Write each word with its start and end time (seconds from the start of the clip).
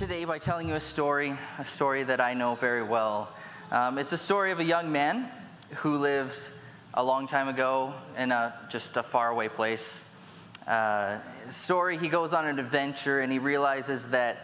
Today 0.00 0.24
by 0.24 0.38
telling 0.38 0.66
you 0.66 0.72
a 0.72 0.80
story, 0.80 1.36
a 1.58 1.64
story 1.64 2.04
that 2.04 2.22
I 2.22 2.32
know 2.32 2.54
very 2.54 2.82
well. 2.82 3.30
Um, 3.70 3.98
it's 3.98 4.08
the 4.08 4.16
story 4.16 4.50
of 4.50 4.58
a 4.58 4.64
young 4.64 4.90
man 4.90 5.28
who 5.74 5.96
lived 5.96 6.52
a 6.94 7.04
long 7.04 7.26
time 7.26 7.48
ago 7.48 7.92
in 8.16 8.32
a, 8.32 8.54
just 8.70 8.96
a 8.96 9.02
faraway 9.02 9.48
place. 9.48 10.10
Uh, 10.66 11.18
story, 11.50 11.98
he 11.98 12.08
goes 12.08 12.32
on 12.32 12.46
an 12.46 12.58
adventure 12.58 13.20
and 13.20 13.30
he 13.30 13.38
realizes 13.38 14.08
that 14.08 14.38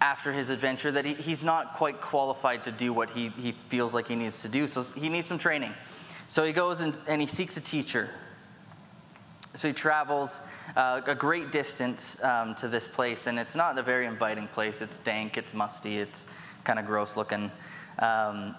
after 0.00 0.32
his 0.32 0.50
adventure 0.50 0.90
that 0.90 1.04
he, 1.04 1.14
he's 1.14 1.44
not 1.44 1.74
quite 1.74 2.00
qualified 2.00 2.64
to 2.64 2.72
do 2.72 2.92
what 2.92 3.10
he, 3.10 3.28
he 3.38 3.52
feels 3.68 3.94
like 3.94 4.08
he 4.08 4.16
needs 4.16 4.42
to 4.42 4.48
do. 4.48 4.66
So 4.66 4.82
he 5.00 5.08
needs 5.08 5.28
some 5.28 5.38
training. 5.38 5.72
So 6.26 6.44
he 6.44 6.52
goes 6.52 6.80
and, 6.80 6.98
and 7.06 7.20
he 7.20 7.28
seeks 7.28 7.56
a 7.56 7.62
teacher. 7.62 8.08
So 9.58 9.66
he 9.66 9.74
travels 9.74 10.42
uh, 10.76 11.00
a 11.08 11.16
great 11.16 11.50
distance 11.50 12.22
um, 12.22 12.54
to 12.54 12.68
this 12.68 12.86
place, 12.86 13.26
and 13.26 13.40
it's 13.40 13.56
not 13.56 13.76
a 13.76 13.82
very 13.82 14.06
inviting 14.06 14.46
place. 14.46 14.80
It's 14.80 14.98
dank, 14.98 15.36
it's 15.36 15.52
musty, 15.52 15.98
it's 15.98 16.38
kind 16.62 16.78
of 16.78 16.86
gross 16.86 17.16
looking. 17.16 17.50
Um, 17.98 18.54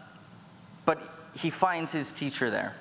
but 0.86 1.00
he 1.33 1.50
finds 1.50 1.94
his 1.94 2.11
teacher 2.11 2.50
there. 2.50 2.75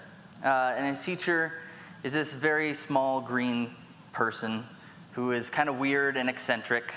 Uh, 0.45 0.75
and 0.77 0.85
his 0.85 1.05
teacher 1.05 1.61
is 2.03 2.13
this 2.13 2.35
very 2.35 2.75
small 2.75 3.21
green 3.21 3.71
person 4.11 4.65
who 5.13 5.31
is 5.31 5.49
kind 5.49 5.69
of 5.69 5.79
weird 5.79 6.17
and 6.17 6.29
eccentric. 6.29 6.93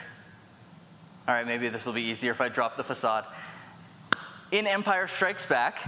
All 1.27 1.35
right, 1.35 1.45
maybe 1.45 1.69
this 1.69 1.85
will 1.85 1.93
be 1.93 2.01
easier 2.01 2.31
if 2.31 2.41
I 2.41 2.49
drop 2.49 2.77
the 2.77 2.83
facade. 2.83 3.25
In 4.51 4.65
Empire 4.65 5.05
Strikes 5.05 5.45
Back, 5.45 5.87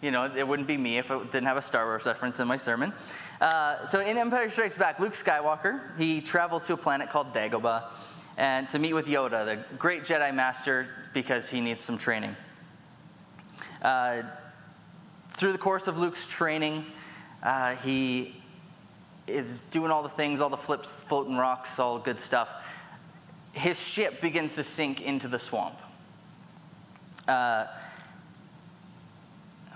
you 0.00 0.10
know, 0.10 0.24
it 0.24 0.46
wouldn't 0.46 0.66
be 0.66 0.78
me 0.78 0.96
if 0.96 1.10
it 1.10 1.30
didn't 1.30 1.46
have 1.46 1.58
a 1.58 1.62
Star 1.62 1.84
Wars 1.84 2.06
reference 2.06 2.40
in 2.40 2.48
my 2.48 2.56
sermon. 2.56 2.94
Uh, 3.42 3.84
so 3.84 3.98
in 3.98 4.16
Empire 4.16 4.48
Strikes 4.48 4.78
Back, 4.78 5.00
Luke 5.00 5.14
Skywalker, 5.14 5.80
he 5.98 6.20
travels 6.20 6.64
to 6.68 6.74
a 6.74 6.76
planet 6.76 7.10
called 7.10 7.34
Dagobah 7.34 7.86
and 8.36 8.68
to 8.68 8.78
meet 8.78 8.92
with 8.92 9.08
Yoda, 9.08 9.44
the 9.44 9.76
great 9.78 10.04
Jedi 10.04 10.32
Master, 10.32 10.86
because 11.12 11.50
he 11.50 11.60
needs 11.60 11.80
some 11.80 11.98
training. 11.98 12.36
Uh, 13.82 14.22
through 15.30 15.50
the 15.50 15.58
course 15.58 15.88
of 15.88 15.98
Luke's 15.98 16.28
training, 16.28 16.86
uh, 17.42 17.74
he 17.76 18.36
is 19.26 19.58
doing 19.58 19.90
all 19.90 20.04
the 20.04 20.08
things, 20.08 20.40
all 20.40 20.48
the 20.48 20.56
flips, 20.56 21.02
floating 21.02 21.36
rocks, 21.36 21.80
all 21.80 21.98
good 21.98 22.20
stuff. 22.20 22.64
His 23.54 23.88
ship 23.88 24.20
begins 24.20 24.54
to 24.54 24.62
sink 24.62 25.02
into 25.02 25.26
the 25.26 25.38
swamp. 25.40 25.80
Uh, 27.26 27.66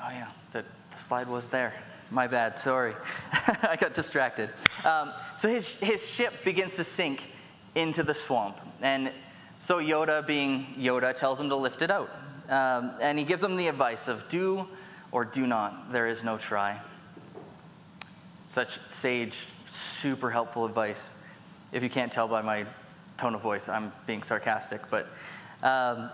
oh, 0.00 0.10
yeah, 0.10 0.30
the, 0.52 0.64
the 0.92 0.98
slide 0.98 1.26
was 1.26 1.50
there. 1.50 1.74
My 2.10 2.26
bad, 2.26 2.58
sorry. 2.58 2.94
I 3.62 3.76
got 3.78 3.94
distracted. 3.94 4.50
Um, 4.84 5.12
so 5.36 5.48
his, 5.48 5.80
his 5.80 6.08
ship 6.08 6.32
begins 6.44 6.76
to 6.76 6.84
sink 6.84 7.30
into 7.74 8.02
the 8.02 8.14
swamp. 8.14 8.56
And 8.80 9.12
so 9.58 9.80
Yoda, 9.80 10.24
being 10.26 10.66
Yoda, 10.78 11.14
tells 11.14 11.40
him 11.40 11.48
to 11.48 11.56
lift 11.56 11.82
it 11.82 11.90
out. 11.90 12.10
Um, 12.48 12.92
and 13.02 13.18
he 13.18 13.24
gives 13.24 13.42
him 13.42 13.56
the 13.56 13.66
advice 13.66 14.06
of 14.06 14.28
do 14.28 14.68
or 15.10 15.24
do 15.24 15.46
not. 15.46 15.90
There 15.90 16.06
is 16.06 16.22
no 16.22 16.36
try. 16.38 16.80
Such 18.44 18.78
sage, 18.86 19.48
super 19.64 20.30
helpful 20.30 20.64
advice. 20.64 21.22
If 21.72 21.82
you 21.82 21.90
can't 21.90 22.12
tell 22.12 22.28
by 22.28 22.42
my 22.42 22.66
tone 23.16 23.34
of 23.34 23.42
voice, 23.42 23.68
I'm 23.68 23.92
being 24.06 24.22
sarcastic. 24.22 24.80
But 24.90 25.08
um, 25.64 26.10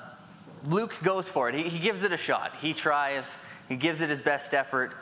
Luke 0.68 0.98
goes 1.02 1.28
for 1.28 1.50
it. 1.50 1.54
He, 1.54 1.64
he 1.64 1.78
gives 1.78 2.02
it 2.02 2.12
a 2.12 2.16
shot. 2.16 2.56
He 2.56 2.72
tries, 2.72 3.38
he 3.68 3.76
gives 3.76 4.00
it 4.00 4.08
his 4.08 4.22
best 4.22 4.54
effort 4.54 4.94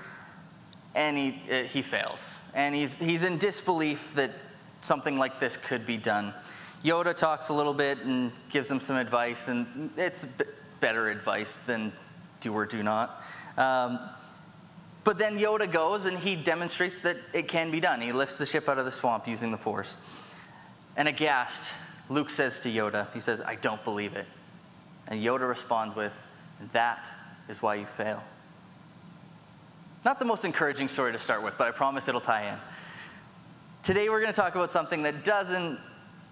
and 0.94 1.16
he, 1.16 1.42
uh, 1.50 1.62
he 1.64 1.82
fails. 1.82 2.38
And 2.54 2.74
he's, 2.74 2.94
he's 2.94 3.24
in 3.24 3.38
disbelief 3.38 4.14
that 4.14 4.30
something 4.80 5.18
like 5.18 5.38
this 5.38 5.56
could 5.56 5.86
be 5.86 5.96
done. 5.96 6.34
Yoda 6.84 7.14
talks 7.14 7.50
a 7.50 7.52
little 7.52 7.74
bit 7.74 7.98
and 7.98 8.32
gives 8.48 8.70
him 8.70 8.80
some 8.80 8.96
advice, 8.96 9.48
and 9.48 9.90
it's 9.96 10.26
better 10.80 11.08
advice 11.08 11.58
than 11.58 11.92
do 12.40 12.54
or 12.54 12.64
do 12.64 12.82
not. 12.82 13.22
Um, 13.56 14.00
but 15.04 15.18
then 15.18 15.38
Yoda 15.38 15.70
goes 15.70 16.06
and 16.06 16.18
he 16.18 16.36
demonstrates 16.36 17.02
that 17.02 17.16
it 17.32 17.48
can 17.48 17.70
be 17.70 17.80
done. 17.80 18.00
He 18.00 18.12
lifts 18.12 18.38
the 18.38 18.46
ship 18.46 18.68
out 18.68 18.78
of 18.78 18.84
the 18.84 18.90
swamp 18.90 19.26
using 19.26 19.50
the 19.50 19.56
Force. 19.56 19.98
And 20.96 21.08
aghast, 21.08 21.72
Luke 22.08 22.30
says 22.30 22.60
to 22.60 22.68
Yoda, 22.68 23.12
he 23.12 23.20
says, 23.20 23.40
I 23.40 23.54
don't 23.56 23.82
believe 23.84 24.14
it. 24.14 24.26
And 25.08 25.22
Yoda 25.22 25.48
responds 25.48 25.96
with, 25.96 26.22
That 26.72 27.10
is 27.48 27.62
why 27.62 27.76
you 27.76 27.86
fail. 27.86 28.22
Not 30.02 30.18
the 30.18 30.24
most 30.24 30.46
encouraging 30.46 30.88
story 30.88 31.12
to 31.12 31.18
start 31.18 31.42
with, 31.42 31.58
but 31.58 31.68
I 31.68 31.72
promise 31.72 32.08
it'll 32.08 32.22
tie 32.22 32.48
in. 32.48 32.56
Today 33.82 34.08
we're 34.08 34.20
going 34.20 34.32
to 34.32 34.40
talk 34.40 34.54
about 34.54 34.70
something 34.70 35.02
that 35.02 35.24
doesn't 35.24 35.78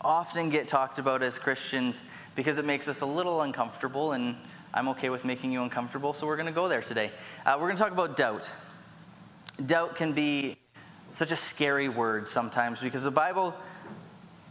often 0.00 0.48
get 0.48 0.66
talked 0.66 0.98
about 0.98 1.22
as 1.22 1.38
Christians 1.38 2.04
because 2.34 2.56
it 2.56 2.64
makes 2.64 2.88
us 2.88 3.02
a 3.02 3.06
little 3.06 3.42
uncomfortable, 3.42 4.12
and 4.12 4.36
I'm 4.72 4.88
okay 4.88 5.10
with 5.10 5.26
making 5.26 5.52
you 5.52 5.62
uncomfortable, 5.62 6.14
so 6.14 6.26
we're 6.26 6.36
going 6.36 6.46
to 6.46 6.52
go 6.52 6.66
there 6.66 6.80
today. 6.80 7.10
Uh, 7.44 7.58
we're 7.60 7.66
going 7.66 7.76
to 7.76 7.82
talk 7.82 7.92
about 7.92 8.16
doubt. 8.16 8.50
Doubt 9.66 9.96
can 9.96 10.14
be 10.14 10.56
such 11.10 11.30
a 11.30 11.36
scary 11.36 11.90
word 11.90 12.26
sometimes 12.26 12.80
because 12.80 13.04
the 13.04 13.10
Bible 13.10 13.54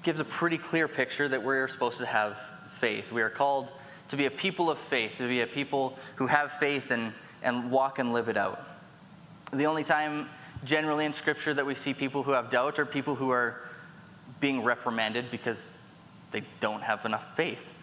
gives 0.03 0.19
a 0.19 0.25
pretty 0.25 0.59
clear 0.59 0.87
picture 0.87 1.27
that 1.27 1.41
we're 1.41 1.67
supposed 1.67 1.97
to 1.97 2.05
have 2.05 2.37
faith. 2.69 3.11
We 3.11 3.23
are 3.23 3.31
called 3.31 3.71
to 4.09 4.15
be 4.15 4.25
a 4.27 4.31
people 4.31 4.69
of 4.69 4.77
faith, 4.77 5.15
to 5.17 5.27
be 5.27 5.41
a 5.41 5.47
people 5.47 5.97
who 6.17 6.27
have 6.27 6.51
faith 6.51 6.91
and, 6.91 7.13
and 7.41 7.71
walk 7.71 7.97
and 7.97 8.13
live 8.13 8.29
it 8.29 8.37
out. 8.37 8.63
The 9.51 9.65
only 9.65 9.83
time 9.83 10.29
generally 10.63 11.05
in 11.05 11.13
Scripture 11.13 11.53
that 11.53 11.65
we 11.65 11.73
see 11.73 11.93
people 11.93 12.23
who 12.23 12.31
have 12.31 12.49
doubt 12.49 12.79
are 12.79 12.85
people 12.85 13.15
who 13.15 13.29
are 13.31 13.61
being 14.39 14.63
reprimanded 14.63 15.31
because 15.31 15.71
they 16.31 16.43
don't 16.59 16.81
have 16.81 17.05
enough 17.05 17.35
faith. 17.35 17.73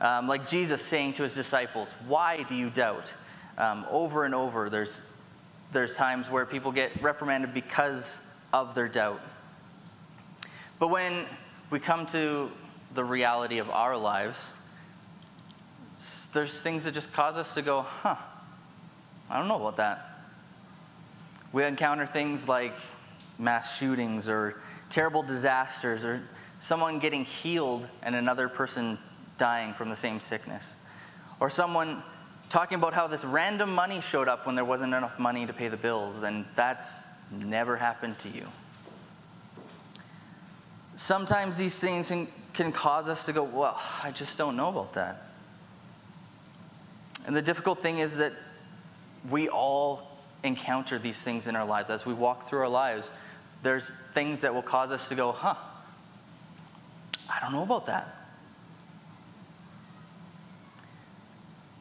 Um, 0.00 0.26
like 0.26 0.46
Jesus 0.46 0.80
saying 0.80 1.12
to 1.14 1.22
his 1.22 1.34
disciples, 1.34 1.94
Why 2.06 2.42
do 2.44 2.54
you 2.54 2.70
doubt? 2.70 3.14
Um, 3.58 3.84
over 3.90 4.24
and 4.24 4.34
over, 4.34 4.70
there's, 4.70 5.14
there's 5.72 5.96
times 5.96 6.30
where 6.30 6.46
people 6.46 6.72
get 6.72 6.90
reprimanded 7.02 7.52
because 7.52 8.26
of 8.52 8.74
their 8.74 8.88
doubt. 8.88 9.20
But 10.78 10.88
when 10.88 11.26
we 11.70 11.78
come 11.78 12.06
to 12.06 12.50
the 12.94 13.04
reality 13.04 13.58
of 13.58 13.68
our 13.70 13.96
lives, 13.96 14.52
there's 16.32 16.62
things 16.62 16.84
that 16.84 16.94
just 16.94 17.12
cause 17.12 17.36
us 17.36 17.54
to 17.54 17.62
go, 17.62 17.82
Huh, 17.82 18.16
I 19.28 19.38
don't 19.38 19.48
know 19.48 19.56
about 19.56 19.76
that. 19.76 20.11
We 21.52 21.64
encounter 21.64 22.06
things 22.06 22.48
like 22.48 22.74
mass 23.38 23.78
shootings 23.78 24.28
or 24.28 24.60
terrible 24.88 25.22
disasters 25.22 26.04
or 26.04 26.22
someone 26.58 26.98
getting 26.98 27.24
healed 27.24 27.88
and 28.02 28.14
another 28.14 28.48
person 28.48 28.98
dying 29.36 29.74
from 29.74 29.88
the 29.88 29.96
same 29.96 30.20
sickness. 30.20 30.76
Or 31.40 31.50
someone 31.50 32.02
talking 32.48 32.76
about 32.76 32.94
how 32.94 33.06
this 33.06 33.24
random 33.24 33.74
money 33.74 34.00
showed 34.00 34.28
up 34.28 34.46
when 34.46 34.54
there 34.54 34.64
wasn't 34.64 34.94
enough 34.94 35.18
money 35.18 35.46
to 35.46 35.52
pay 35.52 35.68
the 35.68 35.76
bills, 35.76 36.22
and 36.22 36.44
that's 36.54 37.06
never 37.30 37.76
happened 37.76 38.18
to 38.20 38.28
you. 38.28 38.46
Sometimes 40.94 41.56
these 41.56 41.80
things 41.80 42.12
can 42.52 42.72
cause 42.72 43.08
us 43.08 43.26
to 43.26 43.32
go, 43.32 43.42
Well, 43.42 43.80
I 44.02 44.10
just 44.10 44.36
don't 44.36 44.56
know 44.56 44.68
about 44.68 44.92
that. 44.92 45.30
And 47.26 47.34
the 47.34 47.42
difficult 47.42 47.80
thing 47.80 47.98
is 47.98 48.18
that 48.18 48.32
we 49.30 49.48
all 49.48 50.11
encounter 50.44 50.98
these 50.98 51.22
things 51.22 51.46
in 51.46 51.56
our 51.56 51.64
lives, 51.64 51.90
as 51.90 52.04
we 52.04 52.12
walk 52.12 52.48
through 52.48 52.60
our 52.60 52.68
lives, 52.68 53.10
there's 53.62 53.92
things 54.12 54.40
that 54.40 54.54
will 54.54 54.62
cause 54.62 54.90
us 54.90 55.08
to 55.08 55.14
go, 55.14 55.32
huh, 55.32 55.54
I 57.30 57.40
don't 57.40 57.52
know 57.52 57.62
about 57.62 57.86
that. 57.86 58.08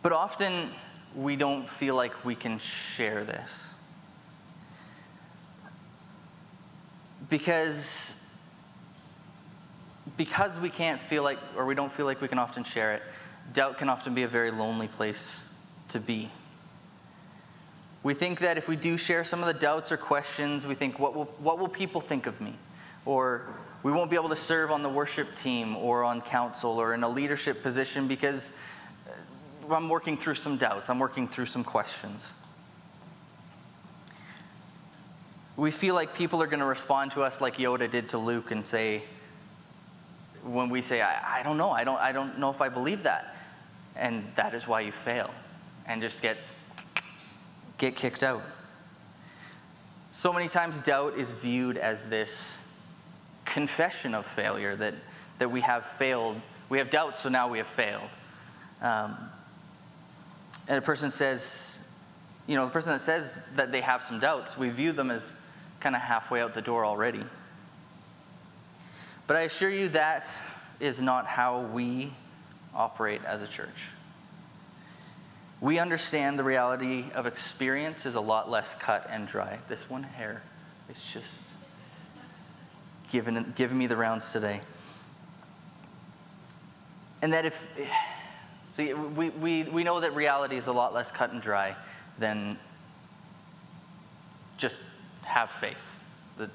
But 0.02 0.14
often 0.14 0.70
we 1.16 1.36
don't 1.36 1.68
feel 1.68 1.96
like 1.96 2.24
we 2.24 2.36
can 2.36 2.60
share 2.60 3.24
this. 3.24 3.76
Because, 7.30 8.26
because 10.18 10.60
we 10.60 10.70
can't 10.70 11.00
feel 11.00 11.24
like, 11.24 11.40
or 11.56 11.66
we 11.66 11.76
don't 11.76 11.92
feel 11.92 12.06
like 12.06 12.22
we 12.22 12.28
can 12.28 12.40
often 12.40 12.64
share 12.64 12.94
it, 12.94 13.04
doubt 13.54 13.78
can 13.78 13.90
often 13.90 14.14
be 14.14 14.24
a 14.24 14.28
very 14.28 14.52
lonely 14.52 14.88
place 14.88 15.52
to 15.90 16.00
be. 16.00 16.30
We 18.04 18.14
think 18.14 18.40
that 18.40 18.58
if 18.58 18.68
we 18.68 18.76
do 18.76 18.98
share 18.98 19.24
some 19.24 19.42
of 19.42 19.48
the 19.48 19.54
doubts 19.54 19.92
or 19.92 19.98
questions, 19.98 20.66
we 20.66 20.74
think, 20.74 20.98
what 20.98 21.16
will, 21.16 21.26
what 21.40 21.60
will 21.60 21.68
people 21.68 22.02
think 22.02 22.26
of 22.26 22.40
me? 22.42 22.56
Or 23.06 23.48
we 23.84 23.92
won't 23.92 24.10
be 24.10 24.16
able 24.16 24.30
to 24.30 24.36
serve 24.36 24.72
on 24.72 24.82
the 24.82 24.90
worship 24.90 25.36
team 25.36 25.76
or 25.76 26.04
on 26.04 26.22
council 26.22 26.80
or 26.80 26.94
in 26.94 27.04
a 27.04 27.10
leadership 27.10 27.62
position 27.62 28.08
because 28.08 28.58
uh, 29.08 29.74
I'm 29.74 29.90
working 29.90 30.18
through 30.18 30.36
some 30.36 30.58
doubts, 30.58 30.90
I'm 30.90 31.00
working 31.00 31.28
through 31.28 31.46
some 31.46 31.64
questions. 31.64 32.36
We 35.58 35.70
feel 35.70 35.94
like 35.94 36.16
people 36.16 36.42
are 36.42 36.48
going 36.48 36.60
to 36.60 36.66
respond 36.66 37.12
to 37.12 37.24
us 37.24 37.42
like 37.42 37.58
Yoda 37.58 37.90
did 37.90 38.10
to 38.10 38.18
Luke 38.18 38.52
and 38.52 38.66
say, 38.66 39.04
when 40.44 40.70
we 40.70 40.82
say, 40.82 41.02
I, 41.02 41.40
I 41.40 41.44
don't 41.44 41.58
know, 41.58 41.70
I 41.72 41.84
don't, 41.84 42.00
I 42.00 42.12
don't 42.12 42.40
know 42.40 42.50
if 42.50 42.62
I 42.62 42.70
believe 42.70 43.04
that. 43.04 43.36
And 43.96 44.26
that 44.36 44.56
is 44.56 44.68
why 44.68 44.82
you 44.82 44.92
fail 44.92 45.30
and 45.86 46.02
just 46.02 46.22
get, 46.22 46.38
get 47.82 47.96
kicked 47.96 48.22
out. 48.22 48.44
So 50.12 50.32
many 50.32 50.48
times, 50.48 50.80
doubt 50.80 51.16
is 51.18 51.32
viewed 51.32 51.78
as 51.78 52.06
this 52.06 52.60
confession 53.44 54.14
of 54.14 54.26
failure 54.26 54.76
that, 54.76 54.94
that 55.40 55.50
we 55.50 55.62
have 55.62 55.84
failed. 55.86 56.40
We 56.70 56.78
have 56.78 56.92
doubts, 56.92 57.22
so 57.22 57.30
now 57.30 57.50
we 57.50 57.58
have 57.58 57.68
failed. 57.68 58.10
Um, 58.82 59.18
and 60.68 60.78
a 60.78 60.82
person 60.82 61.10
says, 61.10 61.90
you 62.46 62.56
know, 62.56 62.66
the 62.66 62.72
person 62.72 62.94
that 62.94 63.00
says 63.00 63.48
that 63.56 63.72
they 63.72 63.82
have 63.82 64.04
some 64.04 64.20
doubts, 64.20 64.56
we 64.56 64.70
view 64.70 64.92
them 64.92 65.10
as 65.10 65.36
kind 65.80 65.96
of 65.96 66.04
halfway 66.04 66.40
out 66.42 66.54
the 66.54 66.62
door 66.62 66.86
already. 66.86 67.24
But 69.26 69.38
I 69.38 69.42
assure 69.42 69.72
you 69.72 69.90
that 69.90 70.30
is 70.80 71.02
not 71.02 71.26
how 71.26 71.62
we 71.62 72.14
operate 72.76 73.22
as 73.26 73.42
a 73.42 73.48
church. 73.48 73.90
We 75.62 75.78
understand 75.78 76.40
the 76.40 76.44
reality 76.44 77.06
of 77.14 77.28
experience 77.28 78.08
is 78.08 78.16
a 78.16 78.22
lot 78.22 78.50
less 78.50 78.74
cut 78.74 79.08
and 79.12 79.28
dry. 79.28 79.60
This 79.68 79.88
one 79.88 80.02
hair 80.02 80.42
is 80.90 81.02
just 81.14 81.54
giving, 83.10 83.54
giving 83.56 83.78
me 83.78 83.86
the 83.86 83.96
rounds 83.96 84.34
today. 84.34 84.62
And 87.22 87.32
that 87.32 87.46
if, 87.46 87.68
see, 88.70 88.96
we, 88.96 89.30
we, 89.30 89.64
we 89.64 89.84
know 89.84 90.00
that 90.00 90.16
reality 90.16 90.56
is 90.56 90.66
a 90.66 90.74
lot 90.74 90.96
less 90.96 91.12
cut 91.12 91.32
and 91.32 91.40
dry 91.40 91.76
than 92.18 92.58
just 94.58 94.82
have 95.22 95.52
faith. 95.52 96.00
That, 96.38 96.50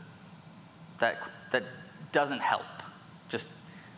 that, 0.98 1.30
that 1.52 1.62
doesn't 2.10 2.40
help. 2.40 2.64
Just 3.28 3.50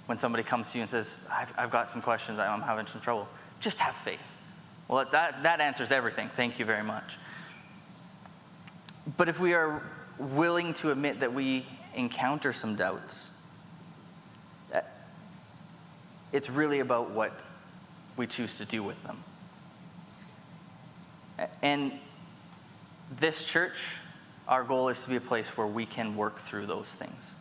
when 0.05 0.19
somebody 0.19 0.45
comes 0.45 0.71
to 0.73 0.79
you 0.79 0.83
and 0.83 0.91
says, 0.91 1.27
I've, 1.33 1.55
I've 1.57 1.71
got 1.71 1.89
some 1.89 2.03
questions, 2.03 2.39
I'm 2.39 2.61
having 2.61 2.87
some 2.87 3.01
trouble, 3.01 3.27
just 3.61 3.81
have 3.81 3.95
faith. 3.95 4.35
Well, 4.89 5.05
that, 5.13 5.43
that 5.43 5.61
answers 5.61 5.93
everything. 5.93 6.29
Thank 6.29 6.59
you 6.59 6.65
very 6.65 6.83
much. 6.83 7.19
But 9.17 9.29
if 9.29 9.39
we 9.39 9.55
are 9.55 9.83
willing 10.19 10.73
to 10.75 10.91
admit 10.91 11.21
that 11.21 11.33
we 11.33 11.65
encounter 11.95 12.53
some 12.53 12.75
doubts, 12.75 13.43
uh, 14.75 14.81
it's 16.33 16.51
really 16.51 16.81
about 16.81 17.11
what 17.11 17.39
we 18.17 18.27
choose 18.27 18.59
to 18.59 18.65
do 18.65 18.83
with 18.83 19.01
them. 19.05 19.23
And 21.63 21.93
this 23.19 23.51
church, 23.51 23.99
our 24.49 24.65
goal 24.65 24.89
is 24.89 25.05
to 25.05 25.11
be 25.11 25.17
a 25.17 25.21
place 25.21 25.57
where 25.57 25.67
we 25.67 25.87
can 25.87 26.17
work 26.17 26.39
through 26.39 26.67
those 26.67 26.95
things. 26.95 27.37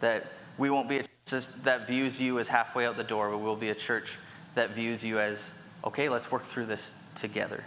That 0.00 0.26
we 0.58 0.70
won't 0.70 0.88
be 0.88 0.98
a 0.98 1.04
church 1.26 1.48
that 1.64 1.86
views 1.86 2.20
you 2.20 2.38
as 2.38 2.48
halfway 2.48 2.86
out 2.86 2.96
the 2.96 3.04
door, 3.04 3.30
but 3.30 3.38
we'll 3.38 3.56
be 3.56 3.70
a 3.70 3.74
church 3.74 4.18
that 4.54 4.70
views 4.70 5.02
you 5.02 5.18
as 5.18 5.52
okay, 5.84 6.08
let's 6.08 6.30
work 6.30 6.44
through 6.44 6.66
this 6.66 6.94
together. 7.14 7.64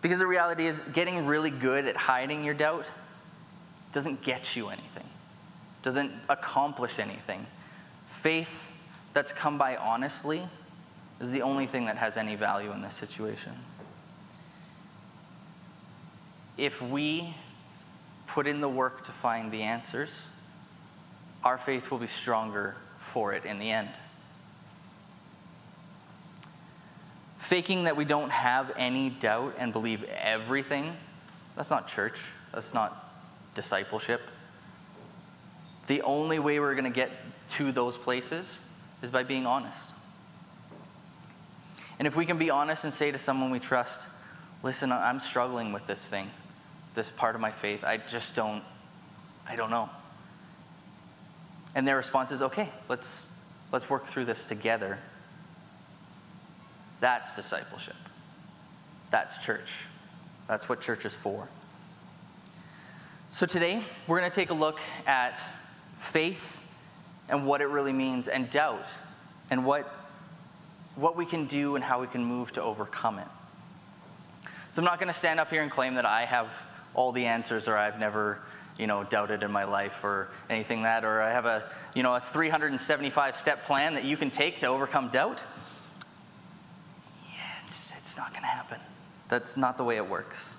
Because 0.00 0.18
the 0.18 0.26
reality 0.26 0.66
is, 0.66 0.82
getting 0.92 1.26
really 1.26 1.50
good 1.50 1.86
at 1.86 1.96
hiding 1.96 2.44
your 2.44 2.54
doubt 2.54 2.90
doesn't 3.92 4.22
get 4.22 4.56
you 4.56 4.68
anything, 4.68 5.06
doesn't 5.82 6.12
accomplish 6.28 6.98
anything. 6.98 7.46
Faith 8.08 8.70
that's 9.12 9.32
come 9.32 9.58
by 9.58 9.76
honestly 9.76 10.42
is 11.20 11.32
the 11.32 11.42
only 11.42 11.66
thing 11.66 11.86
that 11.86 11.96
has 11.96 12.16
any 12.16 12.34
value 12.34 12.72
in 12.72 12.82
this 12.82 12.94
situation. 12.94 13.52
If 16.58 16.82
we 16.82 17.34
put 18.26 18.46
in 18.46 18.60
the 18.60 18.68
work 18.68 19.04
to 19.04 19.12
find 19.12 19.52
the 19.52 19.62
answers, 19.62 20.28
our 21.44 21.58
faith 21.58 21.90
will 21.90 21.98
be 21.98 22.06
stronger 22.06 22.76
for 22.98 23.32
it 23.32 23.44
in 23.44 23.58
the 23.58 23.70
end. 23.70 23.90
Faking 27.52 27.84
that 27.84 27.94
we 27.94 28.06
don't 28.06 28.30
have 28.30 28.72
any 28.78 29.10
doubt 29.10 29.54
and 29.58 29.74
believe 29.74 30.02
everything, 30.04 30.96
that's 31.54 31.70
not 31.70 31.86
church. 31.86 32.32
That's 32.50 32.72
not 32.72 33.12
discipleship. 33.54 34.22
The 35.86 36.00
only 36.00 36.38
way 36.38 36.60
we're 36.60 36.72
going 36.72 36.90
to 36.90 36.90
get 36.90 37.10
to 37.50 37.70
those 37.70 37.98
places 37.98 38.62
is 39.02 39.10
by 39.10 39.22
being 39.22 39.44
honest. 39.44 39.94
And 41.98 42.08
if 42.08 42.16
we 42.16 42.24
can 42.24 42.38
be 42.38 42.48
honest 42.48 42.84
and 42.84 42.94
say 42.94 43.10
to 43.10 43.18
someone 43.18 43.50
we 43.50 43.58
trust, 43.58 44.08
listen, 44.62 44.90
I'm 44.90 45.20
struggling 45.20 45.74
with 45.74 45.86
this 45.86 46.08
thing, 46.08 46.30
this 46.94 47.10
part 47.10 47.34
of 47.34 47.42
my 47.42 47.50
faith. 47.50 47.84
I 47.84 47.98
just 47.98 48.34
don't, 48.34 48.64
I 49.46 49.56
don't 49.56 49.70
know. 49.70 49.90
And 51.74 51.86
their 51.86 51.98
response 51.98 52.32
is, 52.32 52.40
okay, 52.40 52.70
let's, 52.88 53.30
let's 53.72 53.90
work 53.90 54.06
through 54.06 54.24
this 54.24 54.46
together 54.46 54.98
that's 57.02 57.34
discipleship. 57.34 57.96
That's 59.10 59.44
church. 59.44 59.86
That's 60.46 60.68
what 60.68 60.80
church 60.80 61.04
is 61.04 61.16
for. 61.16 61.48
So 63.28 63.44
today, 63.44 63.82
we're 64.06 64.20
going 64.20 64.30
to 64.30 64.34
take 64.34 64.50
a 64.50 64.54
look 64.54 64.78
at 65.04 65.36
faith 65.96 66.62
and 67.28 67.44
what 67.44 67.60
it 67.60 67.66
really 67.66 67.92
means, 67.92 68.28
and 68.28 68.48
doubt, 68.50 68.96
and 69.50 69.66
what, 69.66 69.98
what 70.94 71.16
we 71.16 71.26
can 71.26 71.46
do 71.46 71.74
and 71.74 71.82
how 71.82 72.00
we 72.00 72.06
can 72.06 72.24
move 72.24 72.52
to 72.52 72.62
overcome 72.62 73.18
it. 73.18 73.26
So 74.70 74.80
I'm 74.80 74.84
not 74.84 75.00
going 75.00 75.08
to 75.08 75.18
stand 75.18 75.40
up 75.40 75.50
here 75.50 75.62
and 75.62 75.72
claim 75.72 75.96
that 75.96 76.06
I 76.06 76.24
have 76.24 76.56
all 76.94 77.10
the 77.10 77.24
answers 77.24 77.66
or 77.66 77.76
I've 77.76 77.98
never 77.98 78.38
you 78.78 78.86
know 78.86 79.04
doubted 79.04 79.42
in 79.42 79.50
my 79.50 79.64
life 79.64 80.04
or 80.04 80.28
anything 80.48 80.82
that 80.84 81.04
or 81.04 81.20
I 81.20 81.30
have 81.30 81.46
a 81.46 81.68
you 81.94 82.02
know 82.02 82.14
a 82.14 82.20
375 82.20 83.36
step 83.36 83.64
plan 83.64 83.94
that 83.94 84.04
you 84.04 84.16
can 84.16 84.30
take 84.30 84.58
to 84.58 84.66
overcome 84.66 85.08
doubt 85.08 85.44
it's, 87.72 87.94
it's 87.96 88.16
not 88.18 88.32
going 88.32 88.42
to 88.42 88.48
happen. 88.48 88.78
That's 89.28 89.56
not 89.56 89.78
the 89.78 89.84
way 89.84 89.96
it 89.96 90.06
works. 90.06 90.58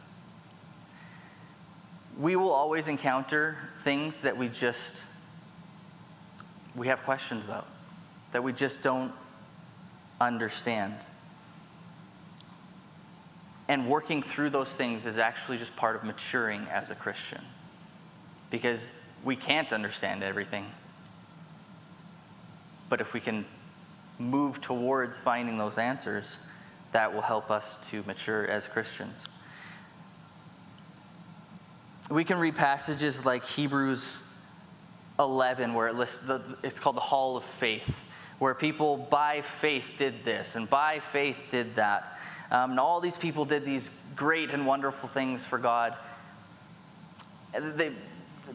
We 2.18 2.36
will 2.36 2.52
always 2.52 2.88
encounter 2.88 3.56
things 3.78 4.24
that 4.24 4.36
we 4.36 4.50
just 4.50 5.06
we 6.76 6.88
have 6.88 7.04
questions 7.04 7.46
about 7.46 7.68
that 8.32 8.44
we 8.44 8.52
just 8.52 8.82
don't 8.82 9.12
understand. 10.20 10.96
And 13.70 13.88
working 13.88 14.24
through 14.24 14.50
those 14.50 14.76
things 14.76 15.06
is 15.06 15.20
actually 15.20 15.60
just 15.60 15.76
part 15.76 15.96
of 15.96 16.04
maturing 16.04 16.66
as 16.72 16.90
a 16.90 16.96
Christian. 16.96 17.42
Because 18.50 18.92
we 19.24 19.36
can't 19.36 19.72
understand 19.72 20.24
everything. 20.24 20.66
But 22.90 23.02
if 23.02 23.14
we 23.14 23.20
can 23.20 23.46
move 24.18 24.62
towards 24.62 25.20
finding 25.20 25.60
those 25.60 25.78
answers, 25.78 26.40
that 26.94 27.14
will 27.14 27.22
help 27.22 27.52
us 27.52 27.78
to 27.90 28.04
mature 28.08 28.48
as 28.48 28.68
Christians. 28.68 29.30
We 32.10 32.24
can 32.24 32.38
read 32.38 32.56
passages 32.56 33.26
like 33.26 33.46
Hebrews 33.46 34.28
11, 35.20 35.74
where 35.74 35.88
it 35.88 35.96
lists 35.96 36.20
the, 36.20 36.58
it's 36.64 36.80
called 36.80 36.96
the 36.96 37.02
Hall 37.02 37.38
of 37.38 37.44
Faith, 37.44 38.06
where 38.40 38.54
people 38.54 38.98
by 38.98 39.42
faith 39.42 39.96
did 39.98 40.24
this 40.24 40.56
and 40.56 40.70
by 40.70 41.00
faith 41.00 41.46
did 41.50 41.76
that. 41.76 42.18
Um, 42.52 42.72
and 42.72 42.80
all 42.80 43.00
these 43.00 43.18
people 43.18 43.46
did 43.46 43.66
these 43.66 43.90
great 44.16 44.52
and 44.52 44.66
wonderful 44.66 45.10
things 45.10 45.46
for 45.46 45.58
God. 45.58 45.96
They, 47.60 47.94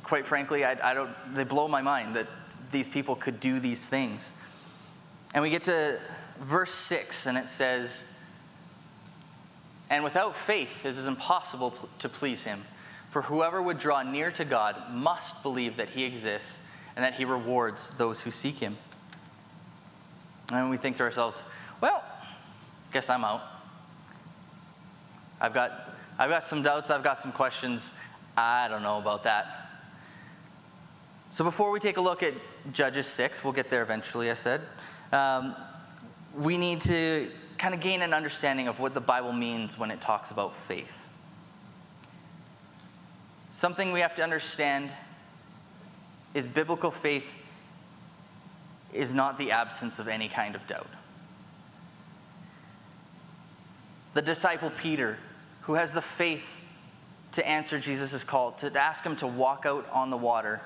quite 0.02 0.26
frankly, 0.26 0.64
I, 0.64 0.76
I 0.83 0.95
don't, 0.95 1.11
they 1.33 1.45
blow 1.45 1.68
my 1.68 1.83
mind 1.83 2.14
that 2.14 2.28
these 2.71 2.88
people 2.88 3.16
could 3.16 3.40
do 3.40 3.61
these 3.61 3.88
things. 3.88 4.35
And 5.35 5.42
we 5.42 5.50
get 5.50 5.64
to 5.64 6.00
verse 6.40 6.73
6, 6.73 7.26
and 7.26 7.37
it 7.38 7.49
says, 7.49 8.04
and 9.90 10.04
without 10.04 10.37
faith, 10.37 10.85
it 10.85 10.90
is 10.97 11.07
impossible 11.07 11.75
to 11.99 12.09
please 12.09 12.45
him. 12.45 12.64
For 13.11 13.23
whoever 13.23 13.62
would 13.62 13.78
draw 13.78 14.02
near 14.02 14.30
to 14.33 14.45
God 14.45 14.76
must 14.92 15.42
believe 15.42 15.76
that 15.78 15.88
he 15.88 16.04
exists 16.04 16.61
and 16.95 17.04
that 17.04 17.14
he 17.14 17.25
rewards 17.25 17.92
those 17.92 18.21
who 18.21 18.30
seek 18.30 18.57
him. 18.57 18.76
And 20.52 20.71
we 20.71 20.76
think 20.76 20.97
to 20.99 21.04
ourselves, 21.04 21.42
well, 21.80 22.04
guess 22.92 23.09
I'm 23.09 23.25
out. 23.25 23.42
I've 25.40 25.54
got, 25.54 25.95
I've 26.18 26.30
got 26.30 26.42
some 26.42 26.62
doubts, 26.62 26.90
I've 26.90 27.04
got 27.04 27.18
some 27.18 27.33
questions. 27.33 27.92
I 28.37 28.68
don't 28.68 28.83
know 28.83 28.99
about 28.99 29.25
that. 29.25 29.68
So 31.30 31.45
before 31.45 31.71
we 31.71 31.78
take 31.78 31.97
a 31.97 32.00
look 32.00 32.23
at 32.23 32.35
Judges 32.73 33.07
6, 33.07 33.45
we'll 33.45 33.52
get 33.52 33.68
there 33.68 33.83
eventually, 33.83 34.30
I 34.30 34.35
said, 34.35 34.61
um, 35.12 35.54
we 36.35 36.57
need 36.57 36.80
to 36.83 37.30
kind 37.59 37.75
of 37.75 37.81
gain 37.81 38.03
an 38.03 38.15
understanding 38.15 38.69
of 38.69 38.81
what 38.81 38.95
the 38.95 39.00
Bible 39.00 39.33
means 39.33 39.79
when 39.79 39.91
it 39.91 40.00
talks 40.00 40.31
about 40.31 40.55
faith. 40.55 41.11
Something 43.50 43.93
we 43.93 44.00
have 44.00 44.15
to 44.17 44.23
understand 44.23 44.91
is 46.35 46.47
biblical 46.47 46.91
faith 46.91 47.35
is 48.93 49.12
not 49.12 49.38
the 49.38 49.50
absence 49.50 49.99
of 49.99 50.09
any 50.09 50.29
kind 50.29 50.55
of 50.55 50.67
doubt. 50.67 50.88
The 54.15 54.23
disciple 54.23 54.71
Peter, 54.71 55.19
who 55.62 55.75
has 55.75 55.93
the 55.93 56.03
faith 56.03 56.61
to 57.33 57.47
answer 57.47 57.79
Jesus' 57.79 58.25
call, 58.25 58.53
to 58.53 58.79
ask 58.79 59.05
him 59.05 59.17
to 59.17 59.27
walk 59.27 59.67
out 59.67 59.88
on 59.91 60.11
the 60.11 60.17
water, 60.17 60.61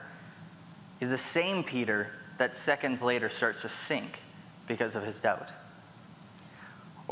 is 1.00 1.10
the 1.10 1.18
same 1.18 1.64
Peter 1.64 2.12
that 2.38 2.54
seconds 2.56 3.02
later 3.02 3.28
starts 3.28 3.62
to 3.62 3.68
sink 3.68 4.20
because 4.66 4.94
of 4.94 5.04
his 5.04 5.20
doubt. 5.20 5.52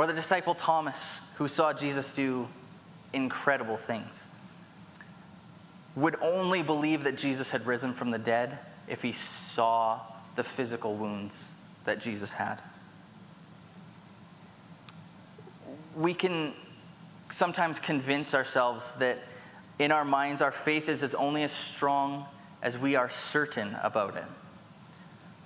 Or 0.01 0.07
the 0.07 0.15
disciple 0.15 0.55
Thomas, 0.55 1.21
who 1.35 1.47
saw 1.47 1.75
Jesus 1.75 2.15
do 2.15 2.49
incredible 3.13 3.77
things, 3.77 4.31
would 5.95 6.17
only 6.23 6.63
believe 6.63 7.05
that 7.05 7.19
Jesus 7.19 7.51
had 7.51 7.67
risen 7.67 7.93
from 7.93 8.11
the 8.11 8.19
dead 8.19 8.59
if 8.89 9.03
he 9.03 9.13
saw 9.13 10.01
the 10.37 10.43
physical 10.43 10.95
wounds 10.95 11.53
that 11.85 12.01
Jesus 12.01 12.33
had. 12.33 12.63
We 15.95 16.15
can 16.15 16.55
sometimes 17.29 17.79
convince 17.79 18.35
ourselves 18.35 18.95
that 18.95 19.19
in 19.81 19.93
our 19.93 20.07
minds 20.07 20.41
our 20.41 20.51
faith 20.51 20.89
is 20.89 21.03
as 21.03 21.15
only 21.15 21.43
as 21.43 21.53
strong 21.53 22.25
as 22.63 22.79
we 22.79 22.97
are 22.97 23.11
certain 23.11 23.77
about 23.83 24.17
it. 24.17 24.25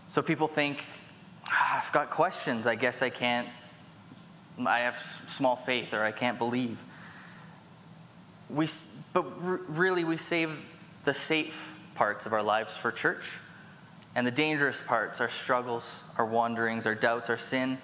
So 0.06 0.22
people 0.22 0.46
think, 0.46 0.84
ah, 1.50 1.82
I've 1.84 1.92
got 1.92 2.08
questions, 2.10 2.68
I 2.68 2.76
guess 2.76 3.02
I 3.02 3.10
can't, 3.10 3.48
I 4.58 4.80
have 4.80 4.98
small 5.26 5.56
faith 5.56 5.92
or 5.92 6.02
I 6.02 6.12
can't 6.12 6.38
believe. 6.38 6.82
We, 8.48 8.66
but 9.12 9.24
really, 9.68 10.04
we 10.04 10.16
save 10.16 10.64
the 11.04 11.14
safe 11.14 11.76
parts 11.94 12.26
of 12.26 12.32
our 12.32 12.42
lives 12.42 12.76
for 12.76 12.90
church. 12.92 13.40
And 14.14 14.26
the 14.26 14.30
dangerous 14.30 14.80
parts, 14.80 15.20
our 15.20 15.28
struggles, 15.28 16.04
our 16.18 16.26
wanderings, 16.26 16.86
our 16.86 16.94
doubts, 16.94 17.30
our 17.30 17.36
sin, 17.36 17.78